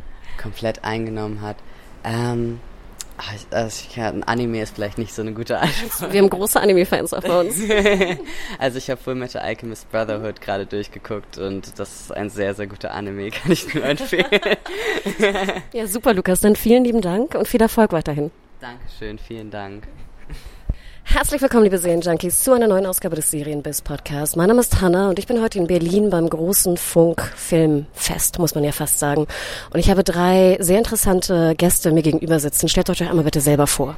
Komplett 0.40 0.84
eingenommen 0.84 1.42
hat. 1.42 1.56
Ähm, 2.04 2.60
also 3.50 3.84
ich, 3.90 4.00
ein 4.00 4.22
Anime 4.22 4.62
ist 4.62 4.76
vielleicht 4.76 4.98
nicht 4.98 5.12
so 5.12 5.22
eine 5.22 5.32
gute 5.32 5.58
Antwort. 5.58 6.12
Wir 6.12 6.20
haben 6.20 6.30
große 6.30 6.60
Anime-Fans 6.60 7.12
auf 7.12 7.25
uns. 7.25 7.60
also 8.58 8.78
ich 8.78 8.88
habe 8.88 9.00
Full 9.00 9.16
Metal 9.16 9.42
Alchemist 9.42 9.90
Brotherhood 9.90 10.40
gerade 10.40 10.66
durchgeguckt 10.66 11.38
und 11.38 11.76
das 11.80 12.02
ist 12.02 12.12
ein 12.12 12.30
sehr, 12.30 12.54
sehr 12.54 12.68
guter 12.68 12.92
Anime, 12.94 13.30
kann 13.32 13.50
ich 13.50 13.75
nur 13.75 13.84
empfehlen. 13.84 14.26
ja, 15.72 15.88
super, 15.88 16.14
Lukas. 16.14 16.40
Dann 16.40 16.54
vielen 16.54 16.84
lieben 16.84 17.00
Dank 17.00 17.34
und 17.34 17.48
viel 17.48 17.60
Erfolg 17.60 17.92
weiterhin. 17.92 18.30
Dankeschön, 18.60 19.18
vielen 19.18 19.50
Dank. 19.50 19.88
Herzlich 21.11 21.41
willkommen, 21.41 21.65
liebe 21.65 21.79
Serienjunkies, 21.79 22.45
zu 22.45 22.53
einer 22.53 22.69
neuen 22.69 22.85
Ausgabe 22.85 23.17
des 23.17 23.31
Serienbiz 23.31 23.81
Podcasts. 23.81 24.37
Mein 24.37 24.49
Name 24.49 24.61
ist 24.61 24.83
Hanna 24.83 25.09
und 25.09 25.19
ich 25.19 25.27
bin 25.27 25.41
heute 25.41 25.59
in 25.59 25.67
Berlin 25.67 26.11
beim 26.11 26.29
großen 26.29 26.77
Funk-Filmfest, 26.77 28.38
muss 28.38 28.55
man 28.55 28.62
ja 28.62 28.73
fast 28.73 28.99
sagen. 28.99 29.27
Und 29.71 29.81
ich 29.81 29.91
habe 29.91 30.05
drei 30.05 30.59
sehr 30.61 30.77
interessante 30.77 31.55
Gäste 31.57 31.93
mir 31.93 32.03
gegenüber 32.03 32.38
sitzen. 32.38 32.69
Stellt 32.69 32.91
euch 32.91 33.09
einmal 33.09 33.25
bitte 33.25 33.41
selber 33.41 33.67
vor. 33.67 33.97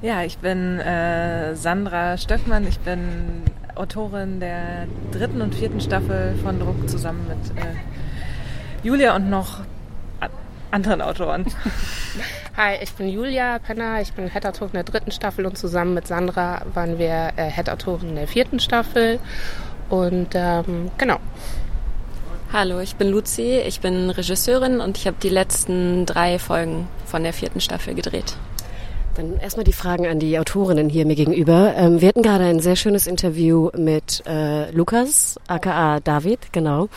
Ja, 0.00 0.22
ich 0.22 0.38
bin 0.38 0.78
äh, 0.78 1.56
Sandra 1.56 2.18
Stöckmann. 2.18 2.68
Ich 2.68 2.78
bin 2.78 3.42
Autorin 3.74 4.38
der 4.38 4.86
dritten 5.10 5.42
und 5.42 5.56
vierten 5.56 5.80
Staffel 5.80 6.36
von 6.44 6.60
Druck 6.60 6.88
zusammen 6.88 7.26
mit 7.26 7.58
äh, 7.60 8.86
Julia 8.86 9.16
und 9.16 9.28
noch 9.28 9.62
anderen 10.74 11.00
Autoren. 11.00 11.46
Hi, 12.56 12.76
ich 12.82 12.92
bin 12.92 13.08
Julia 13.08 13.58
Penner, 13.60 14.00
ich 14.00 14.12
bin 14.12 14.28
Head-Autorin 14.28 14.72
der 14.74 14.82
dritten 14.82 15.12
Staffel 15.12 15.46
und 15.46 15.56
zusammen 15.56 15.94
mit 15.94 16.06
Sandra 16.06 16.62
waren 16.74 16.98
wir 16.98 17.32
äh, 17.36 17.48
Head-Autorin 17.48 18.16
der 18.16 18.26
vierten 18.26 18.58
Staffel. 18.58 19.20
Und 19.88 20.30
ähm, 20.34 20.90
genau. 20.98 21.18
Hallo, 22.52 22.80
ich 22.80 22.96
bin 22.96 23.08
Luzi, 23.08 23.60
ich 23.66 23.80
bin 23.80 24.10
Regisseurin 24.10 24.80
und 24.80 24.98
ich 24.98 25.06
habe 25.06 25.16
die 25.22 25.28
letzten 25.28 26.06
drei 26.06 26.38
Folgen 26.38 26.88
von 27.06 27.22
der 27.22 27.32
vierten 27.32 27.60
Staffel 27.60 27.94
gedreht. 27.94 28.36
Dann 29.14 29.38
erstmal 29.38 29.64
die 29.64 29.72
Fragen 29.72 30.06
an 30.06 30.18
die 30.18 30.38
Autorinnen 30.40 30.88
hier 30.88 31.06
mir 31.06 31.14
gegenüber. 31.14 31.74
Ähm, 31.76 32.00
wir 32.00 32.08
hatten 32.08 32.22
gerade 32.22 32.44
ein 32.44 32.58
sehr 32.58 32.74
schönes 32.74 33.06
Interview 33.06 33.70
mit 33.76 34.24
äh, 34.26 34.70
Lukas, 34.72 35.38
aka 35.46 36.00
David, 36.00 36.52
genau. 36.52 36.88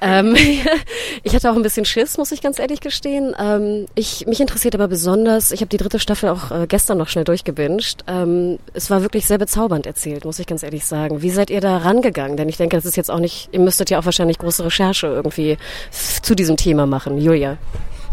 Ähm, 0.00 0.36
ich 1.22 1.34
hatte 1.34 1.50
auch 1.50 1.56
ein 1.56 1.62
bisschen 1.62 1.84
Schiss, 1.84 2.18
muss 2.18 2.32
ich 2.32 2.40
ganz 2.40 2.58
ehrlich 2.58 2.80
gestehen. 2.80 3.34
Ähm, 3.38 3.86
ich, 3.94 4.26
mich 4.26 4.40
interessiert 4.40 4.74
aber 4.74 4.88
besonders, 4.88 5.52
ich 5.52 5.60
habe 5.60 5.68
die 5.68 5.76
dritte 5.76 5.98
Staffel 5.98 6.28
auch 6.28 6.50
äh, 6.50 6.66
gestern 6.66 6.98
noch 6.98 7.08
schnell 7.08 7.24
durchgebinged. 7.24 8.04
Ähm, 8.06 8.58
es 8.74 8.90
war 8.90 9.02
wirklich 9.02 9.26
sehr 9.26 9.38
bezaubernd 9.38 9.86
erzählt, 9.86 10.24
muss 10.24 10.38
ich 10.38 10.46
ganz 10.46 10.62
ehrlich 10.62 10.84
sagen. 10.84 11.22
Wie 11.22 11.30
seid 11.30 11.50
ihr 11.50 11.60
da 11.60 11.78
rangegangen? 11.78 12.36
Denn 12.36 12.48
ich 12.48 12.56
denke, 12.56 12.76
das 12.76 12.84
ist 12.84 12.96
jetzt 12.96 13.10
auch 13.10 13.20
nicht, 13.20 13.48
ihr 13.52 13.60
müsstet 13.60 13.90
ja 13.90 13.98
auch 13.98 14.04
wahrscheinlich 14.04 14.38
große 14.38 14.64
Recherche 14.64 15.06
irgendwie 15.06 15.58
zu 15.90 16.34
diesem 16.34 16.56
Thema 16.56 16.86
machen. 16.86 17.18
Julia. 17.18 17.56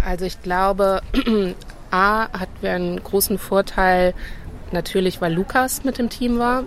Also 0.06 0.26
ich 0.26 0.42
glaube, 0.42 1.02
A 1.92 2.28
hatten 2.32 2.62
wir 2.62 2.72
einen 2.72 3.02
großen 3.02 3.38
Vorteil, 3.38 4.14
natürlich, 4.72 5.22
weil 5.22 5.34
Lukas 5.34 5.84
mit 5.84 5.98
dem 5.98 6.10
Team 6.10 6.40
war. 6.40 6.64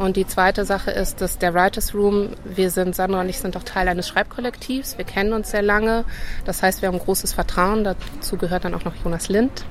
Und 0.00 0.16
die 0.16 0.26
zweite 0.26 0.64
Sache 0.64 0.90
ist, 0.90 1.20
dass 1.20 1.36
der 1.36 1.52
Writers 1.52 1.94
Room, 1.94 2.30
wir 2.46 2.70
sind, 2.70 2.96
Sandra 2.96 3.20
und 3.20 3.28
ich 3.28 3.36
sind 3.36 3.54
doch 3.54 3.64
Teil 3.64 3.86
eines 3.86 4.08
Schreibkollektivs. 4.08 4.96
Wir 4.96 5.04
kennen 5.04 5.34
uns 5.34 5.50
sehr 5.50 5.60
lange. 5.60 6.06
Das 6.46 6.62
heißt, 6.62 6.80
wir 6.80 6.88
haben 6.88 6.98
großes 6.98 7.34
Vertrauen. 7.34 7.84
Dazu 7.84 8.38
gehört 8.38 8.64
dann 8.64 8.72
auch 8.72 8.86
noch 8.86 8.94
Jonas 9.04 9.28
Lind. 9.28 9.66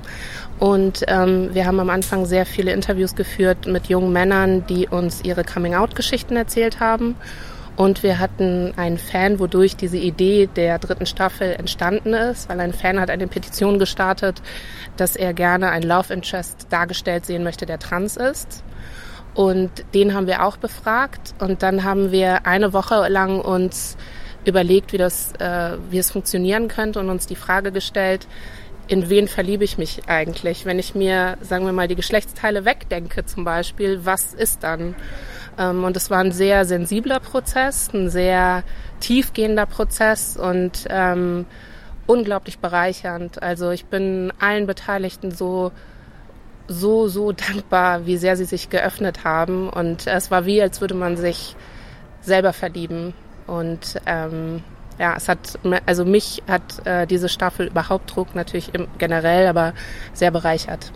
Und 0.59 1.03
ähm, 1.07 1.50
wir 1.53 1.65
haben 1.65 1.79
am 1.79 1.89
Anfang 1.89 2.27
sehr 2.27 2.45
viele 2.45 2.74
Interviews 2.74 3.15
geführt 3.15 3.65
mit 3.65 3.88
jungen 3.88 4.13
Männern, 4.13 4.67
die 4.67 4.88
uns 4.88 5.24
ihre 5.24 5.43
Coming-out-Geschichten 5.43 6.36
erzählt 6.36 6.79
haben. 6.79 7.15
Und 7.75 8.03
wir 8.03 8.19
hatten 8.19 8.74
einen 8.77 9.00
Fan, 9.00 9.39
wodurch 9.39 9.77
diese 9.77 9.98
Idee 9.98 10.45
der 10.45 10.77
dritten 10.77 11.07
Staffel 11.07 11.53
entstanden 11.53 12.13
ist, 12.13 12.50
weil 12.50 12.59
ein 12.59 12.74
Fan 12.74 13.00
hat 13.00 13.09
eine 13.09 13.25
Petition 13.25 13.79
gestartet, 13.79 14.43
dass 14.95 15.15
er 15.15 15.33
gerne 15.33 15.71
ein 15.71 15.81
Love 15.81 16.13
Interest 16.13 16.67
dargestellt 16.69 17.25
sehen 17.25 17.43
möchte, 17.43 17.65
der 17.65 17.79
trans 17.79 18.15
ist. 18.15 18.63
Und 19.39 19.86
den 19.93 20.13
haben 20.13 20.27
wir 20.27 20.43
auch 20.43 20.58
befragt. 20.58 21.34
Und 21.39 21.63
dann 21.63 21.86
haben 21.86 22.12
wir 22.12 22.46
eine 22.46 22.74
Woche 22.74 23.08
lang 23.08 23.39
uns 23.39 23.96
überlegt, 24.43 24.91
wie 24.91 24.98
das, 24.98 25.31
äh, 25.39 25.77
wie 25.89 25.98
es 25.98 26.12
funktionieren 26.12 26.67
könnte 26.67 27.00
und 27.00 27.10
uns 27.10 27.25
die 27.25 27.38
Frage 27.38 27.72
gestellt, 27.72 28.27
in 28.89 29.10
wen 29.10 29.29
verliebe 29.29 29.63
ich 29.63 29.77
mich 29.77 30.10
eigentlich? 30.10 30.65
Wenn 30.65 30.77
ich 30.77 30.93
mir, 30.93 31.38
sagen 31.39 31.65
wir 31.65 31.72
mal, 31.72 31.88
die 31.88 31.96
Geschlechtsteile 31.96 32.65
wegdenke 32.65 33.25
zum 33.25 33.46
Beispiel, 33.46 34.01
was 34.03 34.34
ist 34.34 34.63
dann? 34.63 34.93
Ähm, 35.58 35.86
und 35.86 35.96
es 35.96 36.10
war 36.10 36.19
ein 36.19 36.34
sehr 36.34 36.65
sensibler 36.65 37.22
Prozess, 37.22 37.93
ein 37.93 38.10
sehr 38.10 38.63
tiefgehender 39.00 39.67
Prozess 39.67 40.36
und 40.36 40.86
ähm, 40.89 41.46
unglaublich 42.08 42.60
bereichernd. 42.60 43.41
Also 43.41 43.72
ich 43.72 43.86
bin 43.86 44.34
allen 44.38 44.67
Beteiligten 44.67 45.31
so 45.31 45.72
so, 46.70 47.08
so 47.08 47.32
dankbar, 47.32 48.06
wie 48.06 48.18
sehr 48.18 48.38
sie 48.38 48.46
sich 48.46 48.70
geöffnet 48.70 49.24
haben. 49.26 49.70
Und 49.70 50.08
es 50.08 50.32
war 50.32 50.46
wie, 50.46 50.62
als 50.62 50.80
würde 50.80 50.94
man 50.94 51.18
sich 51.18 51.56
selber 52.22 52.54
verlieben. 52.54 53.14
Und 53.48 54.00
ähm, 54.06 54.64
ja, 55.00 55.16
es 55.18 55.28
hat, 55.28 55.60
also 55.86 56.06
mich 56.06 56.44
hat 56.48 56.86
äh, 56.86 57.08
diese 57.08 57.30
Staffel 57.30 57.68
überhaupt 57.68 58.16
Druck 58.16 58.36
natürlich 58.36 58.74
im, 58.74 58.88
generell, 58.98 59.48
aber 59.48 59.74
sehr 60.14 60.32
bereichert. 60.32 60.92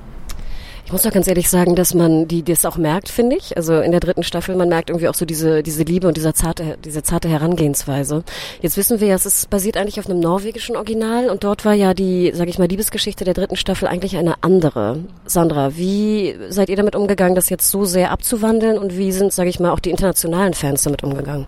Muss 0.94 1.02
doch 1.02 1.12
ganz 1.12 1.28
ehrlich 1.28 1.50
sagen, 1.50 1.76
dass 1.76 1.96
man 1.96 2.28
die 2.28 2.44
das 2.44 2.66
auch 2.66 2.78
merkt, 2.78 3.10
finde 3.10 3.36
ich. 3.36 3.58
Also 3.58 3.80
in 3.80 3.90
der 3.90 4.00
dritten 4.00 4.22
Staffel, 4.22 4.56
man 4.56 4.70
merkt 4.70 4.92
irgendwie 4.92 5.08
auch 5.08 5.16
so 5.16 5.26
diese 5.26 5.64
diese 5.64 5.82
Liebe 5.82 6.08
und 6.08 6.18
dieser 6.18 6.36
zarte 6.36 6.78
diese 6.86 7.02
zarte 7.02 7.28
Herangehensweise. 7.28 8.24
Jetzt 8.62 8.78
wissen 8.78 9.00
wir 9.00 9.08
ja, 9.08 9.16
es 9.16 9.26
ist 9.26 9.50
basiert 9.50 9.76
eigentlich 9.76 10.00
auf 10.00 10.06
einem 10.06 10.20
norwegischen 10.20 10.76
Original 10.76 11.32
und 11.32 11.44
dort 11.44 11.66
war 11.66 11.74
ja 11.74 11.96
die, 11.96 12.32
sage 12.36 12.52
ich 12.52 12.60
mal, 12.60 12.68
Liebesgeschichte 12.68 13.26
der 13.26 13.34
dritten 13.34 13.56
Staffel 13.56 13.88
eigentlich 13.88 14.18
eine 14.18 14.36
andere. 14.42 15.00
Sandra, 15.26 15.76
wie 15.76 16.36
seid 16.50 16.70
ihr 16.70 16.76
damit 16.76 16.96
umgegangen, 16.96 17.34
das 17.34 17.50
jetzt 17.50 17.72
so 17.72 17.86
sehr 17.86 18.12
abzuwandeln 18.12 18.78
und 18.78 18.96
wie 18.96 19.12
sind, 19.12 19.34
sage 19.34 19.50
ich 19.50 19.60
mal, 19.60 19.72
auch 19.72 19.80
die 19.80 19.90
internationalen 19.90 20.54
Fans 20.54 20.84
damit 20.84 21.04
umgegangen? 21.04 21.48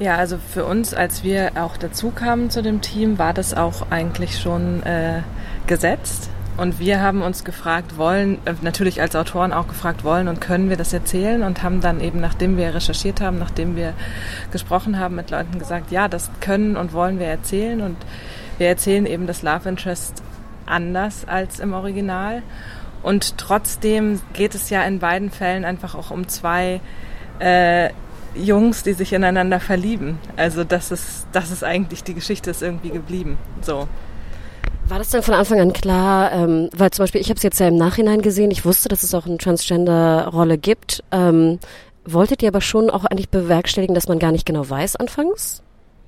Ja, 0.00 0.16
also 0.16 0.38
für 0.52 0.64
uns, 0.64 0.92
als 0.92 1.22
wir 1.22 1.52
auch 1.54 1.76
dazu 1.76 2.10
kamen 2.10 2.50
zu 2.50 2.64
dem 2.64 2.80
Team, 2.80 3.20
war 3.20 3.32
das 3.32 3.54
auch 3.54 3.92
eigentlich 3.92 4.40
schon 4.40 4.82
äh, 4.82 5.22
gesetzt. 5.68 6.30
Und 6.56 6.78
wir 6.78 7.00
haben 7.00 7.22
uns 7.22 7.44
gefragt, 7.44 7.96
wollen, 7.96 8.38
äh, 8.44 8.54
natürlich 8.60 9.00
als 9.00 9.16
Autoren 9.16 9.52
auch 9.52 9.68
gefragt, 9.68 10.04
wollen 10.04 10.28
und 10.28 10.40
können 10.40 10.68
wir 10.68 10.76
das 10.76 10.92
erzählen 10.92 11.42
und 11.42 11.62
haben 11.62 11.80
dann 11.80 12.00
eben, 12.00 12.20
nachdem 12.20 12.56
wir 12.56 12.74
recherchiert 12.74 13.20
haben, 13.20 13.38
nachdem 13.38 13.74
wir 13.74 13.94
gesprochen 14.50 14.98
haben 14.98 15.14
mit 15.14 15.30
Leuten 15.30 15.58
gesagt, 15.58 15.90
ja, 15.90 16.08
das 16.08 16.30
können 16.40 16.76
und 16.76 16.92
wollen 16.92 17.18
wir 17.18 17.26
erzählen 17.26 17.80
und 17.80 17.96
wir 18.58 18.68
erzählen 18.68 19.06
eben 19.06 19.26
das 19.26 19.42
Love 19.42 19.68
Interest 19.68 20.22
anders 20.66 21.26
als 21.26 21.58
im 21.58 21.72
Original. 21.72 22.42
Und 23.02 23.38
trotzdem 23.38 24.20
geht 24.32 24.54
es 24.54 24.70
ja 24.70 24.82
in 24.82 24.98
beiden 24.98 25.30
Fällen 25.30 25.64
einfach 25.64 25.94
auch 25.94 26.10
um 26.10 26.28
zwei 26.28 26.80
äh, 27.40 27.90
Jungs, 28.34 28.82
die 28.82 28.92
sich 28.92 29.12
ineinander 29.12 29.58
verlieben. 29.58 30.18
Also 30.36 30.64
das 30.64 30.90
ist, 30.90 31.26
das 31.32 31.50
ist 31.50 31.64
eigentlich 31.64 32.04
die 32.04 32.14
Geschichte 32.14 32.50
ist 32.50 32.62
irgendwie 32.62 32.90
geblieben. 32.90 33.38
So. 33.62 33.88
War 34.88 34.98
das 34.98 35.10
dann 35.10 35.22
von 35.22 35.34
Anfang 35.34 35.60
an 35.60 35.72
klar, 35.72 36.32
ähm, 36.32 36.68
weil 36.76 36.90
zum 36.90 37.04
Beispiel 37.04 37.20
ich 37.20 37.28
habe 37.28 37.38
es 37.38 37.42
jetzt 37.42 37.60
ja 37.60 37.68
im 37.68 37.76
Nachhinein 37.76 38.20
gesehen, 38.20 38.50
ich 38.50 38.64
wusste, 38.64 38.88
dass 38.88 39.02
es 39.02 39.14
auch 39.14 39.26
eine 39.26 39.38
Transgender-Rolle 39.38 40.58
gibt. 40.58 41.02
Ähm, 41.12 41.58
wolltet 42.04 42.42
ihr 42.42 42.48
aber 42.48 42.60
schon 42.60 42.90
auch 42.90 43.04
eigentlich 43.04 43.28
bewerkstelligen, 43.28 43.94
dass 43.94 44.08
man 44.08 44.18
gar 44.18 44.32
nicht 44.32 44.44
genau 44.44 44.68
weiß 44.68 44.96
anfangs? 44.96 45.62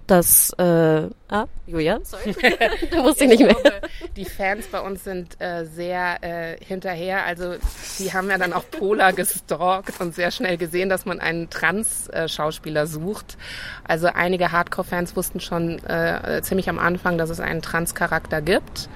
Dass 0.06 0.50
äh, 0.58 1.08
ah, 1.28 1.46
Julia, 1.66 1.99
sorry, 2.02 2.34
da 2.90 3.02
wusste 3.02 3.25
ich 3.25 3.30
nicht 3.30 3.40
mehr. 3.40 3.54
Glaube, 3.54 3.80
die 4.16 4.25
Fans 4.25 4.66
bei 4.66 4.80
uns 4.80 5.04
sind 5.04 5.40
äh, 5.40 5.64
sehr 5.64 6.23
äh, 6.23 6.56
hinterher. 6.62 7.25
Also 7.25 7.54
die 7.99 8.12
haben 8.12 8.28
ja 8.28 8.37
dann 8.37 8.52
auch 8.52 8.64
Pola 8.70 9.12
gestalkt 9.12 10.00
und 10.00 10.14
sehr 10.14 10.30
schnell 10.30 10.58
gesehen, 10.58 10.88
dass 10.88 11.06
man 11.06 11.20
einen 11.20 11.49
Trans-Schauspieler 11.49 12.87
sucht. 12.87 13.38
Also 13.84 14.08
einige 14.08 14.52
Hardcore-Fans 14.52 15.16
wussten 15.16 15.40
schon 15.40 15.82
äh, 15.84 16.40
ziemlich 16.42 16.68
am 16.68 16.78
Anfang, 16.78 17.16
dass 17.16 17.30
es 17.30 17.40
einen 17.40 17.62
Trans-Charakter 17.62 18.42
gibt. 18.42 18.88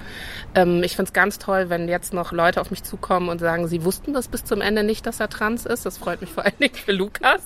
Ähm, 0.55 0.83
ich 0.83 0.95
finde 0.95 1.09
es 1.09 1.13
ganz 1.13 1.39
toll, 1.39 1.69
wenn 1.69 1.87
jetzt 1.87 2.13
noch 2.13 2.31
Leute 2.31 2.61
auf 2.61 2.71
mich 2.71 2.83
zukommen 2.83 3.29
und 3.29 3.39
sagen, 3.39 3.67
sie 3.67 3.83
wussten 3.83 4.13
das 4.13 4.27
bis 4.27 4.45
zum 4.45 4.61
Ende 4.61 4.83
nicht, 4.83 5.05
dass 5.05 5.19
er 5.19 5.29
trans 5.29 5.65
ist. 5.65 5.85
Das 5.85 5.97
freut 5.97 6.21
mich 6.21 6.31
vor 6.31 6.45
allen 6.45 6.57
Dingen 6.59 6.75
für 6.75 6.91
Lukas. 6.91 7.41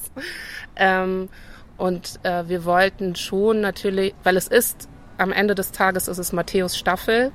Ähm, 0.75 1.29
und 1.77 2.19
äh, 2.23 2.47
wir 2.47 2.65
wollten 2.65 3.15
schon 3.15 3.61
natürlich, 3.61 4.13
weil 4.23 4.37
es 4.37 4.47
ist, 4.47 4.87
am 5.17 5.31
Ende 5.31 5.55
des 5.55 5.71
Tages 5.71 6.07
ist 6.07 6.17
es 6.17 6.33
Matthäus 6.33 6.77
Staffel 6.77 7.31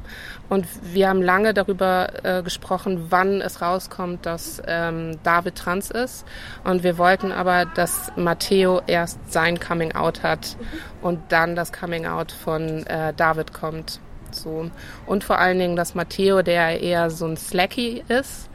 und 0.49 0.67
wir 0.83 1.09
haben 1.09 1.23
lange 1.23 1.55
darüber 1.55 2.09
äh, 2.25 2.43
gesprochen, 2.43 3.07
wann 3.11 3.41
es 3.41 3.63
rauskommt, 3.63 4.27
dass 4.27 4.61
ähm, 4.67 5.19
David 5.23 5.55
trans 5.55 5.91
ist. 5.91 6.27
Und 6.65 6.83
wir 6.83 6.99
wollten 6.99 7.31
aber, 7.31 7.67
dass 7.67 8.13
Matteo 8.17 8.83
erst 8.87 9.33
sein 9.33 9.61
Coming 9.61 9.95
Out 9.95 10.23
hat 10.23 10.57
und 11.03 11.21
dann 11.29 11.55
das 11.55 11.73
Coming 11.73 12.07
Out 12.07 12.33
von 12.33 12.85
äh, 12.87 13.13
David 13.15 13.53
kommt. 13.53 14.01
So. 14.31 14.71
Und 15.07 15.25
vor 15.25 15.39
allen 15.39 15.59
Dingen, 15.59 15.77
dass 15.77 15.95
Matteo, 15.95 16.43
der 16.43 16.81
eher 16.81 17.11
so 17.11 17.27
ein 17.27 17.37
Slacky 17.37 18.05
ist, 18.09 18.51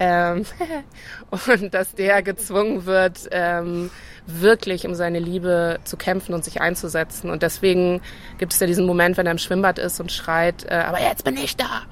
ähm, 0.00 0.44
und 1.30 1.72
dass 1.74 1.94
der 1.94 2.22
gezwungen 2.22 2.86
wird, 2.86 3.28
ähm, 3.30 3.90
wirklich 4.26 4.86
um 4.86 4.94
seine 4.94 5.18
Liebe 5.18 5.78
zu 5.84 5.96
kämpfen 5.96 6.34
und 6.34 6.44
sich 6.44 6.60
einzusetzen. 6.60 7.30
Und 7.30 7.42
deswegen 7.42 8.00
gibt 8.38 8.52
es 8.52 8.60
ja 8.60 8.66
diesen 8.66 8.86
Moment, 8.86 9.16
wenn 9.16 9.26
er 9.26 9.32
im 9.32 9.38
Schwimmbad 9.38 9.78
ist 9.78 10.00
und 10.00 10.10
schreit, 10.10 10.64
äh, 10.68 10.74
aber 10.74 11.00
jetzt 11.00 11.24
bin 11.24 11.36
ich 11.36 11.56
da, 11.56 11.82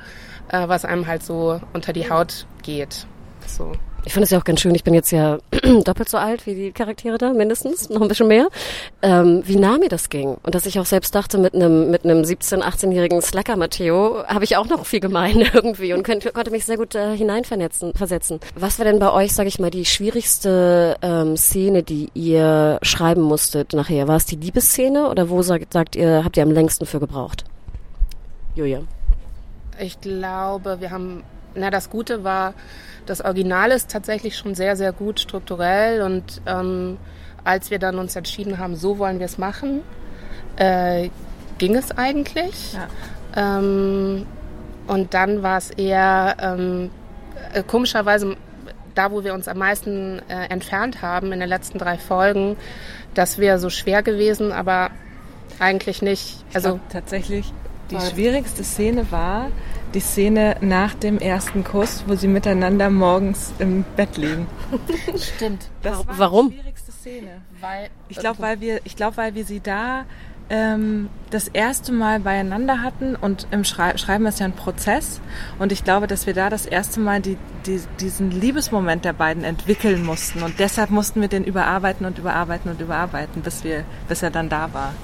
äh, 0.48 0.68
was 0.68 0.84
einem 0.84 1.06
halt 1.06 1.22
so 1.22 1.60
unter 1.74 1.92
die 1.92 2.10
Haut 2.10 2.46
geht. 2.62 3.06
So. 3.46 3.72
Ich 4.05 4.12
finde 4.12 4.25
es 4.25 4.31
ja 4.31 4.38
auch 4.38 4.45
ganz 4.45 4.61
schön, 4.61 4.75
ich 4.75 4.85
bin 4.85 4.95
jetzt 4.95 5.11
ja 5.11 5.38
doppelt 5.85 6.09
so 6.09 6.17
alt 6.17 6.47
wie 6.47 6.55
die 6.55 6.73
Charaktere 6.73 7.19
da, 7.19 7.33
mindestens, 7.33 7.90
noch 7.90 8.00
ein 8.00 8.09
bisschen 8.09 8.28
mehr, 8.28 8.49
ähm, 9.02 9.43
wie 9.45 9.57
nah 9.57 9.76
mir 9.76 9.88
das 9.88 10.09
ging. 10.09 10.37
Und 10.43 10.55
dass 10.55 10.67
ich 10.67 10.78
auch 10.78 10.87
selbst 10.87 11.14
dachte, 11.14 11.37
mit 11.37 11.55
einem 11.55 11.90
mit 11.90 12.05
einem 12.05 12.23
17-, 12.23 12.62
18-jährigen 12.62 13.21
Slacker 13.21 13.57
Matteo 13.57 14.25
habe 14.26 14.45
ich 14.45 14.57
auch 14.57 14.67
noch 14.67 14.87
viel 14.87 15.00
gemein 15.00 15.40
irgendwie 15.52 15.93
und 15.93 16.05
konnte, 16.05 16.33
konnte 16.33 16.50
mich 16.50 16.64
sehr 16.64 16.76
gut 16.76 16.95
äh, 16.95 17.17
hineinvernetzen, 17.17 17.93
versetzen. 17.95 18.40
Was 18.55 18.78
war 18.78 18.85
denn 18.85 18.99
bei 18.99 19.12
euch, 19.12 19.35
sage 19.35 19.49
ich 19.49 19.59
mal, 19.59 19.71
die 19.71 19.85
schwierigste 19.85 20.97
ähm, 21.02 21.37
Szene, 21.37 21.83
die 21.83 22.09
ihr 22.14 22.78
schreiben 22.83 23.23
musstet 23.23 23.73
nachher? 23.73 24.09
War 24.09 24.17
es 24.17 24.26
die 24.26 24.37
Liebesszene 24.37 25.09
oder 25.11 25.28
wo 25.28 25.43
sagt, 25.43 25.73
sagt 25.73 25.97
ihr, 25.97 26.25
habt 26.25 26.37
ihr 26.37 26.43
am 26.45 26.52
längsten 26.52 26.87
für 26.87 27.00
gebraucht? 27.00 27.45
Julia. 28.55 28.81
Ich 29.81 30.00
glaube, 30.00 30.81
wir 30.81 30.90
haben, 30.90 31.23
na 31.58 31.70
das 31.70 31.90
Gute 31.90 32.24
war, 32.24 32.54
das 33.06 33.24
Original 33.24 33.70
ist 33.70 33.90
tatsächlich 33.90 34.36
schon 34.36 34.54
sehr, 34.54 34.76
sehr 34.76 34.92
gut 34.92 35.20
strukturell 35.20 36.02
und 36.02 36.42
ähm, 36.46 36.98
als 37.44 37.70
wir 37.70 37.78
dann 37.78 37.98
uns 37.98 38.14
entschieden 38.16 38.58
haben, 38.58 38.76
so 38.76 38.98
wollen 38.98 39.18
wir 39.18 39.26
es 39.26 39.38
machen, 39.38 39.82
äh, 40.56 41.08
ging 41.58 41.76
es 41.76 41.90
eigentlich. 41.92 42.74
Ja. 42.74 43.58
Ähm, 43.58 44.26
und 44.86 45.14
dann 45.14 45.42
war 45.42 45.58
es 45.58 45.70
eher 45.70 46.36
ähm, 46.40 46.90
äh, 47.52 47.62
komischerweise 47.62 48.36
da, 48.94 49.12
wo 49.12 49.22
wir 49.22 49.32
uns 49.34 49.46
am 49.48 49.58
meisten 49.58 50.20
äh, 50.28 50.46
entfernt 50.48 51.02
haben 51.02 51.32
in 51.32 51.40
den 51.40 51.48
letzten 51.48 51.78
drei 51.78 51.98
Folgen, 51.98 52.56
das 53.14 53.38
wäre 53.38 53.58
so 53.58 53.70
schwer 53.70 54.02
gewesen, 54.02 54.52
aber 54.52 54.90
eigentlich 55.58 56.02
nicht. 56.02 56.44
Also 56.52 56.70
Also 56.70 56.80
tatsächlich 56.90 57.52
die 57.90 58.00
schwierigste 58.00 58.64
Szene 58.64 59.10
war 59.10 59.50
die 59.95 60.00
Szene 60.00 60.57
nach 60.61 60.95
dem 60.95 61.18
ersten 61.18 61.64
Kuss, 61.64 62.04
wo 62.07 62.14
sie 62.14 62.28
miteinander 62.28 62.90
morgens 62.90 63.52
im 63.59 63.85
Bett 63.97 64.16
liegen. 64.16 64.47
stimmt. 65.16 65.68
Das 65.83 66.07
war 66.07 66.18
Warum? 66.18 66.50
die 66.50 66.57
schwierigste 66.57 66.92
Szene. 66.92 67.42
Weil, 67.61 67.88
Ich 68.09 68.18
glaube, 68.18 68.40
weil 68.40 68.61
wir, 68.61 68.80
ich 68.85 68.97
glaube, 68.97 69.16
weil 69.16 69.35
wir 69.35 69.45
sie 69.45 69.61
da 69.61 70.04
ähm, 70.50 71.09
das 71.30 71.49
erste 71.49 71.92
Mal 71.92 72.21
beieinander 72.21 72.83
hatten 72.83 73.16
und 73.16 73.47
im 73.50 73.64
Schrei 73.64 73.97
Schreiben 73.97 74.26
ist 74.26 74.40
ja 74.40 74.47
ein 74.47 74.52
Prozess 74.52 75.21
und 75.59 75.73
ich 75.73 75.85
glaube, 75.85 76.07
dass 76.07 76.26
wir 76.26 76.35
da 76.35 76.49
das 76.49 76.66
erste 76.66 77.00
Mal 77.00 77.21
die, 77.21 77.37
die, 77.66 77.80
diesen 78.00 78.30
Liebesmoment 78.30 79.04
der 79.04 79.12
beiden 79.12 79.45
entwickeln 79.45 80.04
mussten 80.04 80.42
und 80.42 80.59
deshalb 80.59 80.90
mussten 80.90 81.21
wir 81.21 81.28
den 81.28 81.45
überarbeiten 81.45 82.07
und 82.07 82.18
überarbeiten 82.18 82.71
und 82.71 82.80
überarbeiten, 82.80 83.42
bis 83.42 83.64
wir, 83.64 83.85
bis 84.09 84.23
er 84.23 84.30
dann 84.30 84.49
da 84.49 84.73
war. 84.73 84.95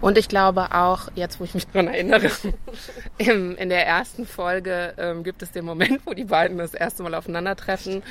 Und 0.00 0.18
ich 0.18 0.28
glaube 0.28 0.72
auch, 0.72 1.08
jetzt 1.14 1.40
wo 1.40 1.44
ich 1.44 1.54
mich 1.54 1.66
daran 1.66 1.88
erinnere, 1.88 2.30
im, 3.18 3.56
in 3.56 3.68
der 3.68 3.86
ersten 3.86 4.26
Folge 4.26 4.94
ähm, 4.98 5.24
gibt 5.24 5.42
es 5.42 5.52
den 5.52 5.64
Moment, 5.64 6.00
wo 6.04 6.12
die 6.12 6.24
beiden 6.24 6.58
das 6.58 6.74
erste 6.74 7.02
Mal 7.02 7.14
aufeinandertreffen. 7.14 8.02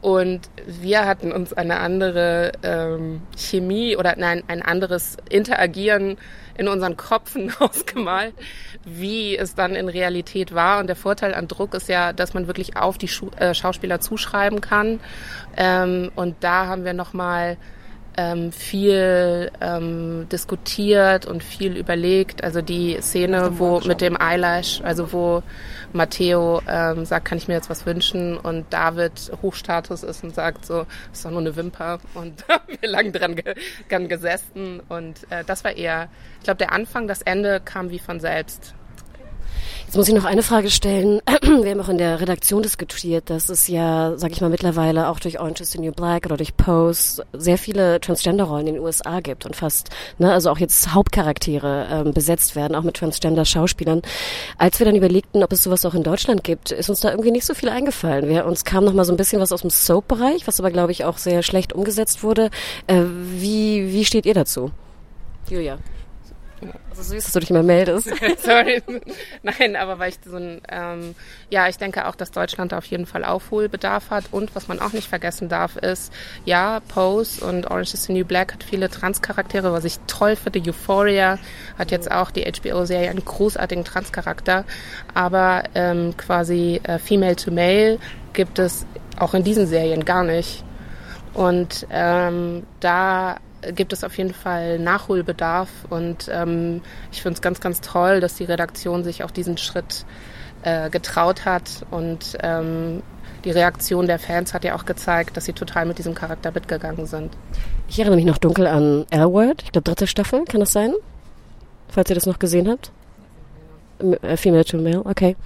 Und 0.00 0.50
wir 0.66 1.06
hatten 1.06 1.32
uns 1.32 1.52
eine 1.52 1.78
andere 1.78 2.52
ähm, 2.62 3.22
Chemie 3.36 3.96
oder 3.96 4.14
nein, 4.16 4.42
ein 4.48 4.60
anderes 4.60 5.16
Interagieren 5.30 6.18
in 6.56 6.68
unseren 6.68 6.96
Köpfen 6.96 7.52
ausgemalt, 7.58 8.34
wie 8.84 9.36
es 9.36 9.54
dann 9.54 9.74
in 9.74 9.88
Realität 9.88 10.54
war. 10.54 10.80
Und 10.80 10.88
der 10.88 10.96
Vorteil 10.96 11.34
an 11.34 11.48
Druck 11.48 11.74
ist 11.74 11.88
ja, 11.88 12.12
dass 12.12 12.34
man 12.34 12.46
wirklich 12.46 12.76
auf 12.76 12.98
die 12.98 13.08
Schu 13.08 13.30
äh, 13.38 13.54
Schauspieler 13.54 14.00
zuschreiben 14.00 14.60
kann. 14.60 15.00
Ähm, 15.56 16.10
und 16.14 16.36
da 16.40 16.66
haben 16.66 16.84
wir 16.84 16.92
nochmal 16.92 17.56
ähm, 18.16 18.52
viel 18.52 19.50
ähm, 19.60 20.28
diskutiert 20.30 21.26
und 21.26 21.42
viel 21.42 21.76
überlegt. 21.76 22.44
Also 22.44 22.62
die 22.62 22.98
Szene, 23.00 23.58
wo 23.58 23.80
mit 23.80 24.00
dem 24.00 24.16
Eyelash, 24.20 24.80
also 24.82 25.12
wo 25.12 25.42
Matteo 25.92 26.60
ähm, 26.68 27.04
sagt, 27.04 27.24
kann 27.26 27.38
ich 27.38 27.48
mir 27.48 27.54
jetzt 27.54 27.70
was 27.70 27.86
wünschen 27.86 28.36
und 28.36 28.66
David 28.72 29.32
Hochstatus 29.42 30.02
ist 30.02 30.24
und 30.24 30.34
sagt 30.34 30.66
so, 30.66 30.86
ist 31.12 31.24
doch 31.24 31.30
nur 31.30 31.40
eine 31.40 31.56
Wimper 31.56 32.00
und 32.14 32.44
wir 32.80 32.88
lang 32.88 33.12
dran, 33.12 33.36
ge 33.36 33.54
dran 33.88 34.08
gesessen 34.08 34.80
und 34.88 35.30
äh, 35.30 35.44
das 35.44 35.64
war 35.64 35.76
eher, 35.76 36.08
ich 36.38 36.44
glaube, 36.44 36.58
der 36.58 36.72
Anfang, 36.72 37.08
das 37.08 37.22
Ende 37.22 37.60
kam 37.60 37.90
wie 37.90 37.98
von 37.98 38.20
selbst. 38.20 38.74
Jetzt 39.86 39.96
muss 39.96 40.08
ich 40.08 40.14
noch 40.14 40.24
eine 40.24 40.42
Frage 40.42 40.70
stellen. 40.70 41.20
Wir 41.42 41.70
haben 41.70 41.80
auch 41.80 41.88
in 41.88 41.98
der 41.98 42.20
Redaktion 42.20 42.62
diskutiert, 42.62 43.30
dass 43.30 43.48
es 43.48 43.68
ja, 43.68 44.14
sag 44.16 44.32
ich 44.32 44.40
mal, 44.40 44.50
mittlerweile 44.50 45.08
auch 45.08 45.20
durch 45.20 45.38
Orange 45.38 45.60
is 45.60 45.70
the 45.70 45.78
New 45.78 45.92
Black 45.92 46.26
oder 46.26 46.36
durch 46.36 46.56
Pose 46.56 47.24
sehr 47.32 47.58
viele 47.58 48.00
Transgender-Rollen 48.00 48.66
in 48.66 48.74
den 48.74 48.82
USA 48.82 49.20
gibt 49.20 49.46
und 49.46 49.54
fast, 49.54 49.90
ne, 50.18 50.32
also 50.32 50.50
auch 50.50 50.58
jetzt 50.58 50.94
Hauptcharaktere 50.94 51.86
ähm, 51.90 52.12
besetzt 52.12 52.56
werden, 52.56 52.74
auch 52.74 52.82
mit 52.82 52.96
Transgender-Schauspielern. 52.96 54.02
Als 54.58 54.80
wir 54.80 54.86
dann 54.86 54.96
überlegten, 54.96 55.44
ob 55.44 55.52
es 55.52 55.62
sowas 55.62 55.84
auch 55.84 55.94
in 55.94 56.02
Deutschland 56.02 56.42
gibt, 56.42 56.72
ist 56.72 56.90
uns 56.90 57.00
da 57.00 57.10
irgendwie 57.10 57.30
nicht 57.30 57.46
so 57.46 57.54
viel 57.54 57.68
eingefallen. 57.68 58.28
Wir, 58.28 58.46
uns 58.46 58.64
kam 58.64 58.84
noch 58.84 58.94
mal 58.94 59.04
so 59.04 59.12
ein 59.12 59.16
bisschen 59.16 59.40
was 59.40 59.52
aus 59.52 59.60
dem 59.60 59.70
Soap-Bereich, 59.70 60.46
was 60.46 60.58
aber, 60.58 60.70
glaube 60.70 60.92
ich, 60.92 61.04
auch 61.04 61.18
sehr 61.18 61.42
schlecht 61.42 61.72
umgesetzt 61.72 62.22
wurde. 62.22 62.50
Äh, 62.86 63.02
wie, 63.04 63.92
wie 63.92 64.04
steht 64.04 64.26
ihr 64.26 64.34
dazu? 64.34 64.70
Julia. 65.48 65.78
Also 66.90 67.02
süß, 67.02 67.24
dass 67.24 67.32
du 67.32 67.40
dich 67.40 67.50
immer 67.50 67.62
meldest. 67.62 68.08
Sorry. 68.38 68.82
Nein, 69.42 69.76
aber 69.76 69.98
weil 69.98 70.10
ich 70.10 70.18
so 70.24 70.36
ein, 70.36 70.60
ähm, 70.68 71.14
ja, 71.50 71.68
ich 71.68 71.76
denke 71.76 72.06
auch, 72.06 72.14
dass 72.14 72.30
Deutschland 72.30 72.72
da 72.72 72.78
auf 72.78 72.84
jeden 72.86 73.06
Fall 73.06 73.24
Aufholbedarf 73.24 74.10
hat. 74.10 74.24
Und 74.30 74.54
was 74.54 74.68
man 74.68 74.80
auch 74.80 74.92
nicht 74.92 75.08
vergessen 75.08 75.48
darf, 75.48 75.76
ist, 75.76 76.12
ja, 76.44 76.80
Pose 76.88 77.44
und 77.44 77.70
Orange 77.70 77.94
is 77.94 78.04
the 78.04 78.12
New 78.12 78.24
Black 78.24 78.54
hat 78.54 78.64
viele 78.64 78.88
Transcharaktere, 78.88 79.72
was 79.72 79.84
ich 79.84 79.98
toll 80.06 80.36
finde. 80.36 80.60
Euphoria 80.60 81.38
hat 81.78 81.90
jetzt 81.90 82.10
auch 82.10 82.30
die 82.30 82.44
HBO-Serie 82.44 83.10
einen 83.10 83.24
großartigen 83.24 83.84
Transcharakter. 83.84 84.64
Aber 85.14 85.64
ähm, 85.74 86.16
quasi 86.16 86.80
äh, 86.84 86.98
Female 86.98 87.36
to 87.36 87.50
Male 87.50 87.98
gibt 88.32 88.58
es 88.58 88.86
auch 89.18 89.34
in 89.34 89.44
diesen 89.44 89.66
Serien 89.66 90.04
gar 90.04 90.24
nicht. 90.24 90.64
Und 91.34 91.86
ähm, 91.90 92.62
da 92.80 93.36
gibt 93.72 93.92
es 93.92 94.04
auf 94.04 94.16
jeden 94.18 94.34
Fall 94.34 94.78
Nachholbedarf 94.78 95.68
und 95.90 96.28
ähm, 96.32 96.82
ich 97.12 97.22
finde 97.22 97.36
es 97.36 97.42
ganz, 97.42 97.60
ganz 97.60 97.80
toll, 97.80 98.20
dass 98.20 98.34
die 98.34 98.44
Redaktion 98.44 99.04
sich 99.04 99.22
auf 99.22 99.32
diesen 99.32 99.56
Schritt 99.56 100.04
äh, 100.62 100.90
getraut 100.90 101.44
hat 101.44 101.84
und 101.90 102.36
ähm, 102.42 103.02
die 103.44 103.50
Reaktion 103.50 104.06
der 104.06 104.18
Fans 104.18 104.54
hat 104.54 104.64
ja 104.64 104.74
auch 104.74 104.86
gezeigt, 104.86 105.36
dass 105.36 105.44
sie 105.44 105.52
total 105.52 105.86
mit 105.86 105.98
diesem 105.98 106.14
Charakter 106.14 106.50
mitgegangen 106.52 107.06
sind. 107.06 107.36
Ich 107.88 107.98
erinnere 107.98 108.16
mich 108.16 108.24
noch 108.24 108.38
dunkel 108.38 108.66
an 108.66 109.04
L-Word, 109.10 109.62
ich 109.62 109.72
glaube 109.72 109.84
dritte 109.84 110.06
Staffel, 110.06 110.44
kann 110.44 110.60
das 110.60 110.72
sein? 110.72 110.92
Falls 111.88 112.10
ihr 112.10 112.14
das 112.14 112.26
noch 112.26 112.38
gesehen 112.38 112.68
habt? 112.68 112.90
Äh, 114.22 114.36
Female 114.36 114.64
to 114.64 114.78
Male, 114.78 115.04
okay. 115.04 115.36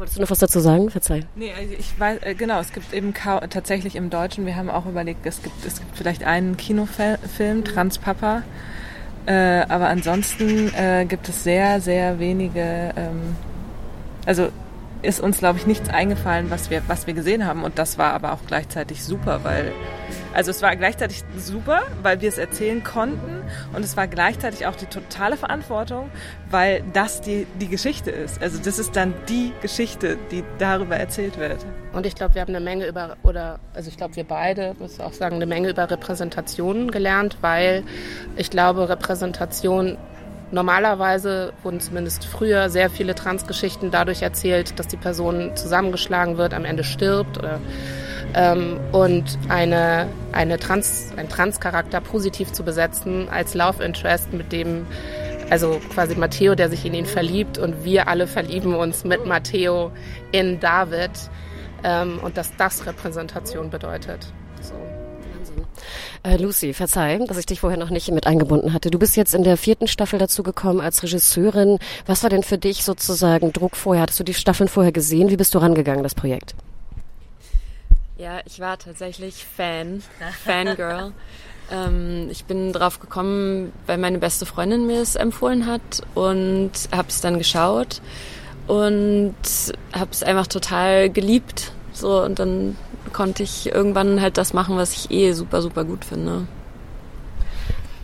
Wolltest 0.00 0.16
du 0.16 0.22
noch 0.22 0.30
was 0.30 0.38
dazu 0.38 0.60
sagen? 0.60 0.88
Verzeih. 0.88 1.26
Nee, 1.36 1.52
also 1.52 1.74
ich 1.78 2.00
weiß, 2.00 2.20
äh, 2.22 2.34
genau, 2.34 2.58
es 2.58 2.72
gibt 2.72 2.94
eben 2.94 3.12
tatsächlich 3.12 3.96
im 3.96 4.08
Deutschen, 4.08 4.46
wir 4.46 4.56
haben 4.56 4.70
auch 4.70 4.86
überlegt, 4.86 5.26
es 5.26 5.42
gibt, 5.42 5.62
es 5.66 5.78
gibt 5.78 5.94
vielleicht 5.94 6.24
einen 6.24 6.56
Kinofilm, 6.56 7.64
Transpapa, 7.64 8.42
äh, 9.26 9.60
aber 9.68 9.88
ansonsten 9.88 10.72
äh, 10.74 11.04
gibt 11.06 11.28
es 11.28 11.44
sehr, 11.44 11.82
sehr 11.82 12.18
wenige, 12.18 12.94
ähm, 12.96 13.36
also 14.24 14.48
ist 15.02 15.20
uns, 15.20 15.38
glaube 15.38 15.58
ich, 15.58 15.66
nichts 15.66 15.88
eingefallen, 15.88 16.50
was 16.50 16.70
wir, 16.70 16.82
was 16.86 17.06
wir 17.06 17.14
gesehen 17.14 17.46
haben 17.46 17.64
und 17.64 17.78
das 17.78 17.98
war 17.98 18.12
aber 18.12 18.32
auch 18.32 18.40
gleichzeitig 18.46 19.02
super, 19.04 19.40
weil, 19.42 19.72
also 20.34 20.50
es 20.50 20.62
war 20.62 20.74
gleichzeitig 20.76 21.22
super, 21.36 21.82
weil 22.02 22.20
wir 22.20 22.28
es 22.28 22.38
erzählen 22.38 22.84
konnten 22.84 23.42
und 23.74 23.84
es 23.84 23.96
war 23.96 24.06
gleichzeitig 24.06 24.66
auch 24.66 24.76
die 24.76 24.86
totale 24.86 25.36
Verantwortung, 25.36 26.10
weil 26.50 26.82
das 26.92 27.20
die, 27.20 27.46
die 27.60 27.68
Geschichte 27.68 28.10
ist. 28.10 28.40
Also 28.42 28.58
das 28.62 28.78
ist 28.78 28.96
dann 28.96 29.14
die 29.28 29.52
Geschichte, 29.62 30.18
die 30.30 30.44
darüber 30.58 30.96
erzählt 30.96 31.38
wird. 31.38 31.64
Und 31.92 32.06
ich 32.06 32.14
glaube, 32.14 32.34
wir 32.34 32.42
haben 32.42 32.54
eine 32.54 32.64
Menge 32.64 32.86
über, 32.86 33.16
oder, 33.22 33.58
also 33.74 33.88
ich 33.88 33.96
glaube, 33.96 34.16
wir 34.16 34.24
beide, 34.24 34.74
muss 34.78 35.00
auch 35.00 35.12
sagen, 35.12 35.36
eine 35.36 35.46
Menge 35.46 35.70
über 35.70 35.90
Repräsentationen 35.90 36.90
gelernt, 36.90 37.38
weil 37.40 37.82
ich 38.36 38.50
glaube, 38.50 38.88
Repräsentation 38.88 39.96
Normalerweise 40.52 41.52
wurden 41.62 41.80
zumindest 41.80 42.24
früher 42.24 42.70
sehr 42.70 42.90
viele 42.90 43.14
Transgeschichten 43.14 43.90
dadurch 43.90 44.22
erzählt, 44.22 44.78
dass 44.78 44.88
die 44.88 44.96
Person 44.96 45.56
zusammengeschlagen 45.56 46.38
wird, 46.38 46.54
am 46.54 46.64
Ende 46.64 46.82
stirbt 46.82 47.38
oder 47.38 47.60
ähm, 48.34 48.78
und 48.92 49.38
eine, 49.48 50.08
eine 50.32 50.58
Trans, 50.58 51.12
ein 51.16 51.28
Transcharakter 51.28 52.00
positiv 52.00 52.52
zu 52.52 52.64
besetzen 52.64 53.28
als 53.28 53.54
Love 53.54 53.82
Interest, 53.82 54.32
mit 54.32 54.52
dem 54.52 54.86
also 55.50 55.80
quasi 55.92 56.14
Matteo, 56.14 56.54
der 56.54 56.68
sich 56.68 56.84
in 56.84 56.94
ihn 56.94 57.06
verliebt 57.06 57.58
und 57.58 57.84
wir 57.84 58.06
alle 58.06 58.28
verlieben 58.28 58.74
uns 58.74 59.04
mit 59.04 59.26
Matteo 59.26 59.90
in 60.30 60.60
David 60.60 61.10
ähm, 61.82 62.20
und 62.22 62.36
dass 62.36 62.54
das 62.56 62.86
Repräsentation 62.86 63.68
bedeutet. 63.68 64.32
So. 64.60 64.74
Äh, 66.22 66.36
Lucy, 66.36 66.74
verzeih, 66.74 67.18
dass 67.26 67.38
ich 67.38 67.46
dich 67.46 67.60
vorher 67.60 67.78
noch 67.78 67.88
nicht 67.88 68.10
mit 68.10 68.26
eingebunden 68.26 68.74
hatte. 68.74 68.90
Du 68.90 68.98
bist 68.98 69.16
jetzt 69.16 69.34
in 69.34 69.42
der 69.42 69.56
vierten 69.56 69.88
Staffel 69.88 70.18
dazu 70.18 70.42
gekommen 70.42 70.80
als 70.80 71.02
Regisseurin. 71.02 71.78
Was 72.04 72.22
war 72.22 72.30
denn 72.30 72.42
für 72.42 72.58
dich 72.58 72.84
sozusagen 72.84 73.52
Druck 73.52 73.74
vorher? 73.74 74.02
Hattest 74.02 74.20
du 74.20 74.24
die 74.24 74.34
Staffeln 74.34 74.68
vorher 74.68 74.92
gesehen? 74.92 75.30
Wie 75.30 75.36
bist 75.36 75.54
du 75.54 75.58
rangegangen, 75.58 76.02
das 76.02 76.14
Projekt? 76.14 76.54
Ja, 78.18 78.40
ich 78.44 78.60
war 78.60 78.78
tatsächlich 78.78 79.46
Fan, 79.46 80.02
Fangirl. 80.44 81.12
ähm, 81.72 82.28
ich 82.30 82.44
bin 82.44 82.74
drauf 82.74 83.00
gekommen, 83.00 83.72
weil 83.86 83.96
meine 83.96 84.18
beste 84.18 84.44
Freundin 84.44 84.86
mir 84.86 85.00
es 85.00 85.16
empfohlen 85.16 85.64
hat 85.64 86.02
und 86.14 86.72
habe 86.92 87.08
es 87.08 87.22
dann 87.22 87.38
geschaut 87.38 88.02
und 88.66 89.34
habe 89.94 90.10
es 90.10 90.22
einfach 90.22 90.48
total 90.48 91.08
geliebt. 91.08 91.72
So 91.94 92.22
und 92.22 92.38
dann 92.38 92.76
konnte 93.12 93.42
ich 93.42 93.72
irgendwann 93.72 94.20
halt 94.20 94.38
das 94.38 94.52
machen, 94.52 94.76
was 94.76 94.94
ich 94.94 95.10
eh 95.10 95.32
super 95.32 95.62
super 95.62 95.84
gut 95.84 96.04
finde. 96.04 96.46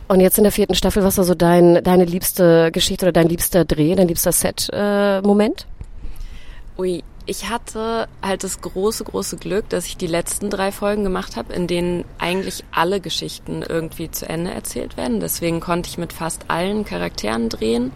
Und 0.08 0.20
jetzt 0.20 0.38
in 0.38 0.44
der 0.44 0.52
vierten 0.52 0.74
Staffel, 0.74 1.02
was 1.02 1.18
war 1.18 1.24
so 1.24 1.34
dein, 1.34 1.82
deine 1.82 2.04
liebste 2.04 2.70
Geschichte 2.70 3.06
oder 3.06 3.12
dein 3.12 3.28
liebster 3.28 3.64
Dreh, 3.64 3.94
dein 3.96 4.06
liebster 4.06 4.30
Set-Moment? 4.30 5.66
Äh, 5.66 6.80
Ui, 6.80 7.02
ich 7.26 7.48
hatte 7.48 8.06
halt 8.22 8.44
das 8.44 8.60
große, 8.60 9.02
große 9.02 9.36
Glück, 9.36 9.68
dass 9.68 9.86
ich 9.86 9.96
die 9.96 10.06
letzten 10.06 10.48
drei 10.48 10.70
Folgen 10.70 11.02
gemacht 11.02 11.36
habe, 11.36 11.52
in 11.52 11.66
denen 11.66 12.04
eigentlich 12.18 12.62
alle 12.70 13.00
Geschichten 13.00 13.62
irgendwie 13.68 14.10
zu 14.10 14.28
Ende 14.28 14.52
erzählt 14.52 14.96
werden. 14.96 15.18
Deswegen 15.18 15.58
konnte 15.58 15.88
ich 15.88 15.98
mit 15.98 16.12
fast 16.12 16.44
allen 16.48 16.84
Charakteren 16.84 17.48
drehen. 17.48 17.90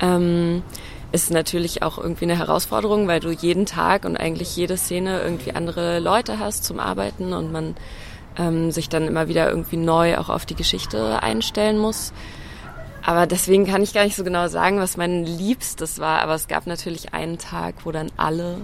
Ähm, 0.00 0.62
ist 1.14 1.30
natürlich 1.30 1.84
auch 1.84 1.96
irgendwie 1.96 2.24
eine 2.24 2.36
Herausforderung, 2.36 3.06
weil 3.06 3.20
du 3.20 3.30
jeden 3.30 3.66
Tag 3.66 4.04
und 4.04 4.16
eigentlich 4.16 4.56
jede 4.56 4.76
Szene 4.76 5.20
irgendwie 5.22 5.52
andere 5.52 6.00
Leute 6.00 6.40
hast 6.40 6.64
zum 6.64 6.80
Arbeiten 6.80 7.32
und 7.32 7.52
man 7.52 7.76
ähm, 8.36 8.72
sich 8.72 8.88
dann 8.88 9.06
immer 9.06 9.28
wieder 9.28 9.48
irgendwie 9.48 9.76
neu 9.76 10.18
auch 10.18 10.28
auf 10.28 10.44
die 10.44 10.56
Geschichte 10.56 11.22
einstellen 11.22 11.78
muss. 11.78 12.12
Aber 13.06 13.28
deswegen 13.28 13.64
kann 13.64 13.80
ich 13.80 13.94
gar 13.94 14.02
nicht 14.02 14.16
so 14.16 14.24
genau 14.24 14.48
sagen, 14.48 14.80
was 14.80 14.96
mein 14.96 15.24
Liebstes 15.24 16.00
war. 16.00 16.20
Aber 16.20 16.34
es 16.34 16.48
gab 16.48 16.66
natürlich 16.66 17.14
einen 17.14 17.38
Tag, 17.38 17.76
wo 17.84 17.92
dann 17.92 18.10
alle 18.16 18.62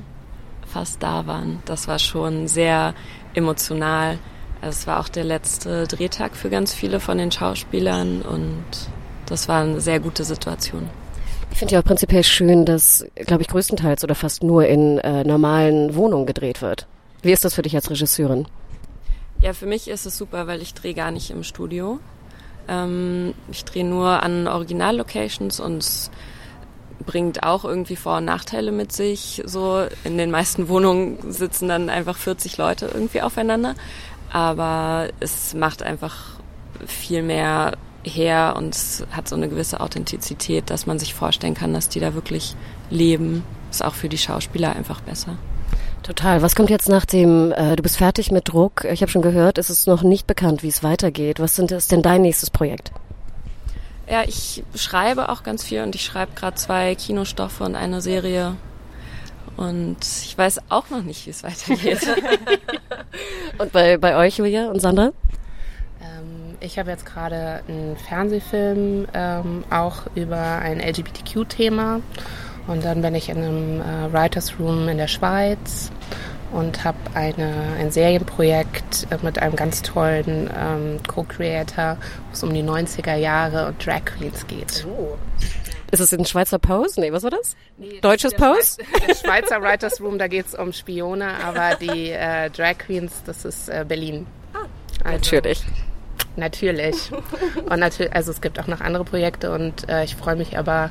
fast 0.67 1.05
da 1.05 1.29
waren. 1.29 1.63
Das 1.67 1.87
war 1.87 2.01
schon 2.01 2.49
sehr 2.49 2.95
emotional. 3.33 4.19
Es 4.61 4.89
war 4.89 4.99
auch 4.99 5.09
der 5.09 5.25
letzte 5.25 5.87
Drehtag 5.87 6.35
für 6.35 6.51
ganz 6.51 6.75
viele 6.75 6.99
von 6.99 7.17
den 7.17 7.31
Schauspielern 7.31 8.23
und 8.23 8.65
das 9.27 9.47
war 9.47 9.63
eine 9.63 9.81
sehr 9.81 10.01
gute 10.01 10.25
Situation. 10.25 10.91
Ich 11.53 11.59
finde 11.59 11.75
ja 11.75 11.81
auch 11.81 11.85
prinzipiell 11.85 12.25
schön, 12.25 12.65
dass, 12.65 13.05
glaube 13.15 13.43
ich, 13.43 13.49
größtenteils 13.49 14.05
oder 14.05 14.15
fast 14.15 14.43
nur 14.43 14.67
in 14.67 14.99
äh, 14.99 15.25
normalen 15.25 15.95
Wohnungen 15.95 16.27
gedreht 16.27 16.63
wird. 16.63 16.87
Wie 17.23 17.33
ist 17.33 17.45
das 17.45 17.55
für 17.55 17.63
dich 17.63 17.75
als 17.75 17.91
Regisseurin? 17.91 18.47
Ja, 19.43 19.53
für 19.53 19.67
mich 19.67 19.89
ist 19.89 20.07
es 20.07 20.17
super, 20.17 20.47
weil 20.47 20.63
ich 20.63 20.75
drehe 20.75 20.95
gar 20.95 21.11
nicht 21.11 21.31
im 21.31 21.43
Studio. 21.43 21.99
Ähm, 22.69 23.35
ich 23.51 23.65
drehe 23.65 23.85
nur 23.85 24.23
an 24.23 24.47
Originallocations 24.47 25.61
und 25.61 25.79
es 25.79 26.11
bringt 27.07 27.43
auch 27.43 27.65
irgendwie 27.65 27.97
Vor- 27.97 28.19
und 28.19 28.27
Nachteile 28.27 28.73
mit 28.73 28.93
sich. 28.93 29.43
So 29.45 29.87
in 30.05 30.19
den 30.19 30.31
meisten 30.31 30.69
Wohnungen 30.69 31.33
sitzen 31.33 31.69
dann 31.69 31.91
einfach 31.91 32.17
40 32.17 32.57
Leute 32.57 32.91
irgendwie 32.93 33.23
aufeinander. 33.23 33.75
Aber 34.33 35.09
es 35.19 35.55
macht 35.55 35.83
einfach 35.83 36.39
viel 36.87 37.23
mehr 37.23 37.73
her 38.05 38.55
und 38.57 38.75
es 38.75 39.05
hat 39.11 39.29
so 39.29 39.37
eine 39.37 39.49
gewisse 39.49 39.81
Authentizität, 39.81 40.71
dass 40.71 40.87
man 40.87 40.99
sich 40.99 41.15
vorstellen 41.15 41.55
kann, 41.55 41.73
dass 41.73 41.89
die 41.89 42.01
da 42.01 42.15
wirklich 42.15 42.55
leben. 42.91 43.45
Ist 43.71 43.85
auch 43.85 43.95
für 43.95 44.09
die 44.09 44.19
Schauspieler 44.19 44.75
einfach 44.75 45.01
besser. 45.01 45.37
Total. 46.03 46.43
Was 46.43 46.57
kommt 46.57 46.71
jetzt 46.71 46.89
nach 46.89 47.05
dem, 47.05 47.53
äh, 47.53 47.77
du 47.77 47.83
bist 47.83 47.99
fertig 47.99 48.33
mit 48.33 48.49
Druck? 48.49 48.85
Ich 48.91 49.03
habe 49.03 49.13
schon 49.13 49.23
gehört, 49.23 49.59
es 49.59 49.71
ist 49.71 49.87
noch 49.87 50.03
nicht 50.03 50.27
bekannt, 50.27 50.63
wie 50.63 50.69
es 50.69 50.83
weitergeht. 50.83 51.41
Was 51.41 51.57
sind, 51.57 51.71
ist 51.71 51.93
denn 51.93 52.03
dein 52.03 52.23
nächstes 52.23 52.51
Projekt? 52.51 52.91
Ja, 54.09 54.25
ich 54.27 54.65
schreibe 54.75 55.29
auch 55.29 55.45
ganz 55.45 55.63
viel 55.63 55.83
und 55.83 55.95
ich 55.95 56.05
schreibe 56.05 56.33
gerade 56.35 56.57
zwei 56.57 56.95
Kinostoffe 56.95 57.63
und 57.65 57.77
eine 57.77 58.01
Serie. 58.01 58.57
Und 59.57 59.99
ich 60.01 60.37
weiß 60.37 60.63
auch 60.71 60.91
noch 60.91 61.03
nicht, 61.03 61.27
wie 61.27 61.31
es 61.31 61.45
weitergeht. 61.45 62.01
und 63.59 63.73
bei, 63.73 63.99
bei 63.99 64.17
euch, 64.17 64.39
Julia 64.39 64.71
und 64.71 64.81
Sandra? 64.81 65.13
Ich 66.61 66.79
habe 66.79 66.91
jetzt 66.91 67.07
gerade 67.07 67.63
einen 67.69 67.97
Fernsehfilm 67.97 69.07
ähm, 69.15 69.65
auch 69.71 70.03
über 70.15 70.59
ein 70.59 70.79
LGBTQ-Thema. 70.79 72.01
Und 72.67 72.85
dann 72.85 73.01
bin 73.01 73.15
ich 73.15 73.31
in 73.31 73.39
einem 73.39 73.81
äh, 73.81 74.13
Writers 74.13 74.59
Room 74.61 74.89
in 74.89 74.99
der 74.99 75.09
Schweiz 75.09 75.91
und 76.53 76.85
habe 76.85 76.99
ein 77.15 77.91
Serienprojekt 77.91 79.07
äh, 79.11 79.17
mit 79.23 79.39
einem 79.39 79.57
ganz 79.57 79.83
tollen 79.83 80.51
ähm, 80.57 81.01
Co-Creator, 81.07 81.97
wo 81.97 82.33
es 82.33 82.43
um 82.43 82.53
die 82.53 82.63
90er 82.63 83.17
Jahre 83.17 83.67
und 83.67 83.85
Drag 83.85 84.05
Queens 84.05 84.47
geht. 84.47 84.87
Oh. 84.87 85.17
Ist 85.93 86.01
es 86.01 86.13
ein 86.13 86.25
Schweizer 86.25 86.59
Post? 86.59 86.99
Nee, 86.99 87.13
was 87.13 87.23
war 87.23 87.31
das? 87.31 87.57
Nee, 87.79 88.01
Deutsches 88.01 88.35
Post? 88.35 88.83
Der 89.09 89.15
Schweizer 89.15 89.61
Writers 89.63 90.01
Room, 90.01 90.19
da 90.19 90.29
geht 90.29 90.47
es 90.47 90.55
um 90.55 90.73
Spione, 90.73 91.27
aber 91.45 91.77
die 91.77 92.11
äh, 92.11 92.51
Drag 92.51 92.79
Queens, 92.79 93.23
das 93.25 93.45
ist 93.45 93.69
äh, 93.69 93.85
Berlin. 93.89 94.27
Ah, 94.53 94.67
also, 95.05 95.17
natürlich. 95.17 95.65
Natürlich. 96.41 97.13
Und 97.69 97.79
natürlich, 97.79 98.13
also 98.15 98.31
es 98.31 98.41
gibt 98.41 98.59
auch 98.59 98.67
noch 98.67 98.81
andere 98.81 99.05
Projekte 99.05 99.53
und 99.53 99.89
äh, 99.89 100.05
ich 100.05 100.17
freue 100.17 100.37
mich 100.37 100.59
aber 100.59 100.91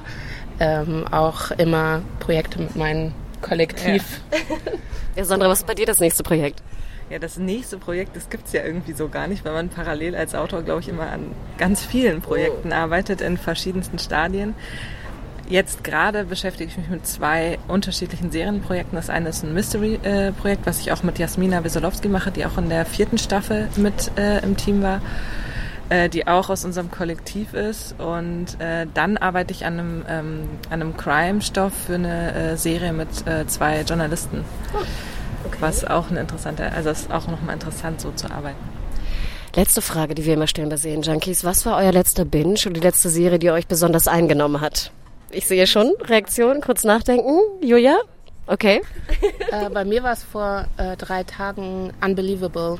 ähm, 0.60 1.08
auch 1.10 1.52
immer 1.52 2.04
Projekte 2.20 2.60
mit 2.60 2.76
meinem 2.76 3.14
Kollektiv. 3.42 4.22
Ja. 4.32 4.38
ja, 5.18 5.26
Sandra, 5.26 5.50
was 5.50 5.60
ist 5.60 5.68
bei 5.68 5.74
dir 5.74 5.88
das 5.88 6.00
nächste 6.00 6.22
Projekt? 6.22 6.62
Ja, 7.10 7.18
das 7.18 7.38
nächste 7.38 7.80
Projekt, 7.80 8.16
das 8.16 8.30
gibt 8.30 8.46
es 8.46 8.54
ja 8.54 8.64
irgendwie 8.64 8.94
so 8.94 9.10
gar 9.10 9.28
nicht, 9.28 9.44
weil 9.44 9.54
man 9.54 9.70
parallel 9.70 10.16
als 10.16 10.36
Autor, 10.36 10.62
glaube 10.62 10.82
ich, 10.82 10.90
immer 10.90 11.10
an 11.10 11.32
ganz 11.58 11.84
vielen 11.84 12.22
Projekten 12.22 12.72
oh. 12.72 12.76
arbeitet, 12.76 13.22
in 13.22 13.38
verschiedensten 13.38 13.98
Stadien. 13.98 14.54
Jetzt 15.50 15.84
gerade 15.84 16.26
beschäftige 16.26 16.70
ich 16.70 16.78
mich 16.78 16.90
mit 16.90 17.08
zwei 17.08 17.58
unterschiedlichen 17.68 18.32
Serienprojekten. 18.32 18.96
Das 18.96 19.10
eine 19.10 19.30
ist 19.30 19.44
ein 19.44 19.54
Mystery-Projekt, 19.54 20.66
was 20.66 20.80
ich 20.80 20.92
auch 20.92 21.02
mit 21.02 21.18
Jasmina 21.18 21.64
Wesolowski 21.64 22.08
mache, 22.08 22.32
die 22.32 22.46
auch 22.46 22.58
in 22.58 22.70
der 22.70 22.86
vierten 22.86 23.18
Staffel 23.18 23.68
mit 23.76 24.12
äh, 24.16 24.44
im 24.44 24.56
Team 24.56 24.84
war 24.84 25.02
äh, 25.90 26.10
die 26.10 26.28
auch 26.28 26.50
aus 26.50 26.66
unserem 26.66 26.92
Kollektiv 26.92 27.54
ist. 27.54 28.00
Und 28.00 28.60
äh, 28.60 28.88
dann 28.94 29.18
arbeite 29.18 29.54
ich 29.54 29.66
an 29.66 29.80
einem, 29.80 30.06
ähm, 30.08 30.50
an 30.70 30.82
einem 30.82 30.98
Crime-Stoff 30.98 31.74
für 31.88 31.96
eine 31.96 32.34
äh, 32.34 32.58
Serie 32.58 32.94
mit 32.94 33.28
äh, 33.28 33.46
zwei 33.48 33.82
Journalisten. 33.82 34.46
Oh, 34.74 34.78
okay. 35.46 35.58
Was 35.60 35.86
auch 35.86 36.10
eine 36.10 36.22
interessante, 36.22 36.72
also 36.72 36.90
ist 36.90 37.12
auch 37.12 37.28
nochmal 37.28 37.56
interessant, 37.56 38.02
so 38.02 38.12
zu 38.12 38.30
arbeiten. 38.32 38.58
Letzte 39.56 39.82
Frage, 39.82 40.14
die 40.14 40.26
wir 40.26 40.36
immer 40.36 40.48
stellen 40.48 40.70
bei 40.70 40.78
Serienjunkies. 40.78 41.44
Was 41.44 41.66
war 41.66 41.78
euer 41.78 41.92
letzter 41.92 42.24
Binge 42.24 42.60
oder 42.66 42.74
die 42.74 42.80
letzte 42.82 43.10
Serie, 43.10 43.40
die 43.40 43.50
euch 43.50 43.66
besonders 43.66 44.08
eingenommen 44.08 44.62
hat? 44.62 44.92
Ich 45.32 45.48
sehe 45.48 45.68
schon 45.68 45.94
Reaktion, 46.02 46.62
kurz 46.62 46.84
nachdenken. 46.84 47.39
Julia? 47.62 47.98
Okay. 48.48 48.82
Äh, 49.52 49.70
bei 49.70 49.86
mir 49.86 50.04
war 50.04 50.13
es 50.13 50.24
vor 50.24 50.65
äh, 50.78 50.96
drei 50.98 51.24
Tagen 51.24 51.92
Unbelievable. 52.04 52.78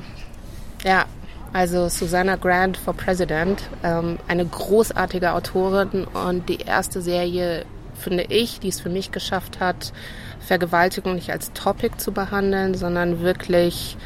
Ja, 0.84 1.06
also 1.54 1.90
Susanna 1.90 2.36
Grant 2.36 2.78
for 2.78 2.94
President, 2.94 3.62
ähm, 3.84 4.20
eine 4.28 4.46
großartige 4.46 5.34
Autorin 5.34 6.06
und 6.06 6.48
die 6.48 6.60
erste 6.60 7.02
Serie, 7.02 7.66
finde 7.96 8.24
ich, 8.24 8.60
die 8.60 8.70
es 8.70 8.80
für 8.80 8.90
mich 8.90 9.12
geschafft 9.12 9.60
hat, 9.60 9.94
Vergewaltigung 10.40 11.16
nicht 11.16 11.32
als 11.32 11.52
Topic 11.54 11.98
zu 11.98 12.12
behandeln, 12.12 12.76
sondern 12.76 13.22
wirklich 13.22 13.98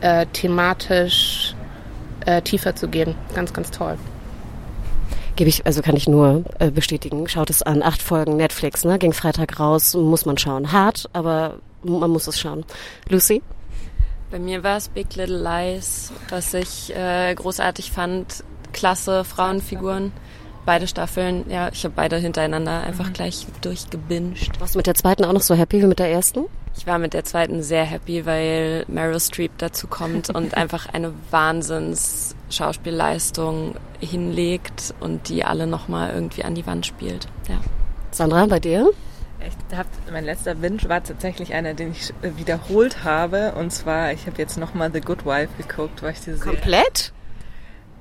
äh, 0.00 0.26
thematisch 0.32 1.54
äh, 2.26 2.40
tiefer 2.42 2.74
zu 2.76 2.88
gehen. 2.88 3.14
Ganz, 3.34 3.52
ganz 3.52 3.70
toll. 3.70 3.96
Gebe 5.36 5.48
ich, 5.48 5.64
also 5.64 5.80
kann 5.82 5.96
ich 5.96 6.08
nur 6.08 6.44
äh, 6.58 6.70
bestätigen. 6.70 7.26
Schaut 7.28 7.50
es 7.50 7.62
an. 7.62 7.82
Acht 7.82 8.02
Folgen 8.02 8.36
Netflix, 8.36 8.84
ne? 8.84 8.98
Ging 8.98 9.12
Freitag 9.12 9.58
raus, 9.58 9.94
muss 9.94 10.26
man 10.26 10.36
schauen. 10.36 10.72
Hart, 10.72 11.08
aber 11.12 11.58
man 11.82 12.10
muss 12.10 12.26
es 12.26 12.38
schauen. 12.38 12.64
Lucy? 13.08 13.42
Bei 14.30 14.38
mir 14.38 14.62
war 14.62 14.76
es 14.76 14.88
Big 14.88 15.14
Little 15.14 15.42
Lies, 15.42 16.12
was 16.30 16.54
ich 16.54 16.94
äh, 16.94 17.34
großartig 17.34 17.90
fand. 17.92 18.44
Klasse 18.72 19.24
Frauenfiguren. 19.24 20.12
Beide 20.64 20.86
Staffeln, 20.86 21.44
ja, 21.50 21.70
ich 21.72 21.84
habe 21.84 21.94
beide 21.96 22.16
hintereinander 22.18 22.82
einfach 22.82 23.08
mhm. 23.08 23.12
gleich 23.14 23.46
durchgebinged. 23.62 24.60
Warst 24.60 24.74
du 24.74 24.78
mit 24.78 24.86
der 24.86 24.94
zweiten 24.94 25.24
auch 25.24 25.32
noch 25.32 25.42
so 25.42 25.54
happy 25.54 25.82
wie 25.82 25.86
mit 25.86 25.98
der 25.98 26.10
ersten? 26.10 26.44
Ich 26.76 26.86
war 26.86 26.98
mit 26.98 27.14
der 27.14 27.24
zweiten 27.24 27.62
sehr 27.62 27.84
happy, 27.84 28.26
weil 28.26 28.84
Meryl 28.88 29.20
Streep 29.20 29.52
dazu 29.58 29.86
kommt 29.86 30.30
und 30.30 30.54
einfach 30.56 30.86
eine 30.92 31.12
Wahnsinns 31.30 32.34
Schauspielleistung 32.50 33.74
hinlegt 34.00 34.94
und 35.00 35.28
die 35.28 35.44
alle 35.44 35.66
nochmal 35.66 36.12
irgendwie 36.14 36.44
an 36.44 36.54
die 36.54 36.66
Wand 36.66 36.86
spielt. 36.86 37.26
Ja. 37.48 37.58
Sandra, 38.10 38.46
bei 38.46 38.60
dir? 38.60 38.90
Ich 39.40 39.76
hab, 39.76 39.86
mein 40.10 40.24
letzter 40.24 40.54
Binge 40.54 40.82
war 40.86 41.02
tatsächlich 41.02 41.54
einer, 41.54 41.74
den 41.74 41.92
ich 41.92 42.12
wiederholt 42.22 43.04
habe. 43.04 43.52
Und 43.52 43.70
zwar, 43.72 44.12
ich 44.12 44.26
habe 44.26 44.38
jetzt 44.38 44.56
nochmal 44.56 44.90
The 44.92 45.00
Good 45.00 45.24
Wife 45.24 45.50
geguckt, 45.58 46.02
weil 46.02 46.12
ich 46.12 46.20
diese 46.20 46.38
Komplett? 46.38 47.12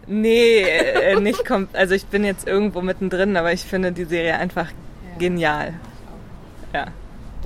Nee, 0.08 0.62
äh, 0.62 1.20
nicht 1.20 1.46
komplett. 1.46 1.80
Also 1.80 1.96
ich 1.96 2.06
bin 2.06 2.24
jetzt 2.24 2.48
irgendwo 2.48 2.82
mittendrin, 2.82 3.38
aber 3.38 3.54
ich 3.54 3.62
finde 3.62 3.92
die 3.92 4.06
Serie 4.06 4.38
einfach 4.38 4.70
ja. 4.70 5.18
genial. 5.18 5.74
Ja. 6.74 6.88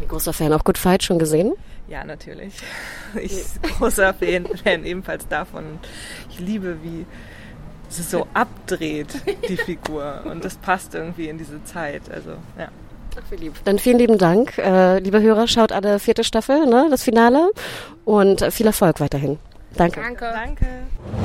Ein 0.02 0.08
großer 0.08 0.34
Fan 0.34 0.54
auch 0.54 0.64
Good 0.64 0.78
Fight 0.78 1.04
schon 1.04 1.20
gesehen? 1.20 1.54
Ja, 1.88 2.04
natürlich. 2.04 2.54
Ich 3.22 3.32
bin 3.62 3.72
großer 3.72 4.14
Fan, 4.14 4.46
Fan 4.62 4.84
ebenfalls 4.84 5.26
davon. 5.28 5.80
Ich 6.30 6.40
liebe, 6.40 6.78
wie 6.84 7.06
es 7.90 8.12
so 8.12 8.28
abdreht, 8.34 9.08
die 9.48 9.56
Figur. 9.56 10.22
Und 10.26 10.44
das 10.44 10.58
passt 10.58 10.96
irgendwie 10.96 11.30
in 11.30 11.38
diese 11.38 11.64
Zeit. 11.64 12.02
Also, 12.12 12.32
ja. 12.58 12.68
Ach, 13.18 13.32
wie 13.32 13.36
lieb. 13.38 13.54
Dann 13.64 13.80
vielen 13.80 13.98
lieben 13.98 14.18
Dank. 14.18 14.58
Äh, 14.58 15.00
liebe 15.00 15.22
Hörer, 15.22 15.48
schaut 15.48 15.72
alle 15.72 16.00
vierte 16.00 16.26
Staffel, 16.26 16.66
ne, 16.66 16.88
das 16.90 17.04
Finale. 17.04 17.52
Und 18.04 18.42
viel 18.52 18.66
Erfolg 18.66 19.00
weiterhin. 19.00 19.40
Danke. 19.78 20.02
Danke. 20.02 20.32
Danke. 20.34 21.25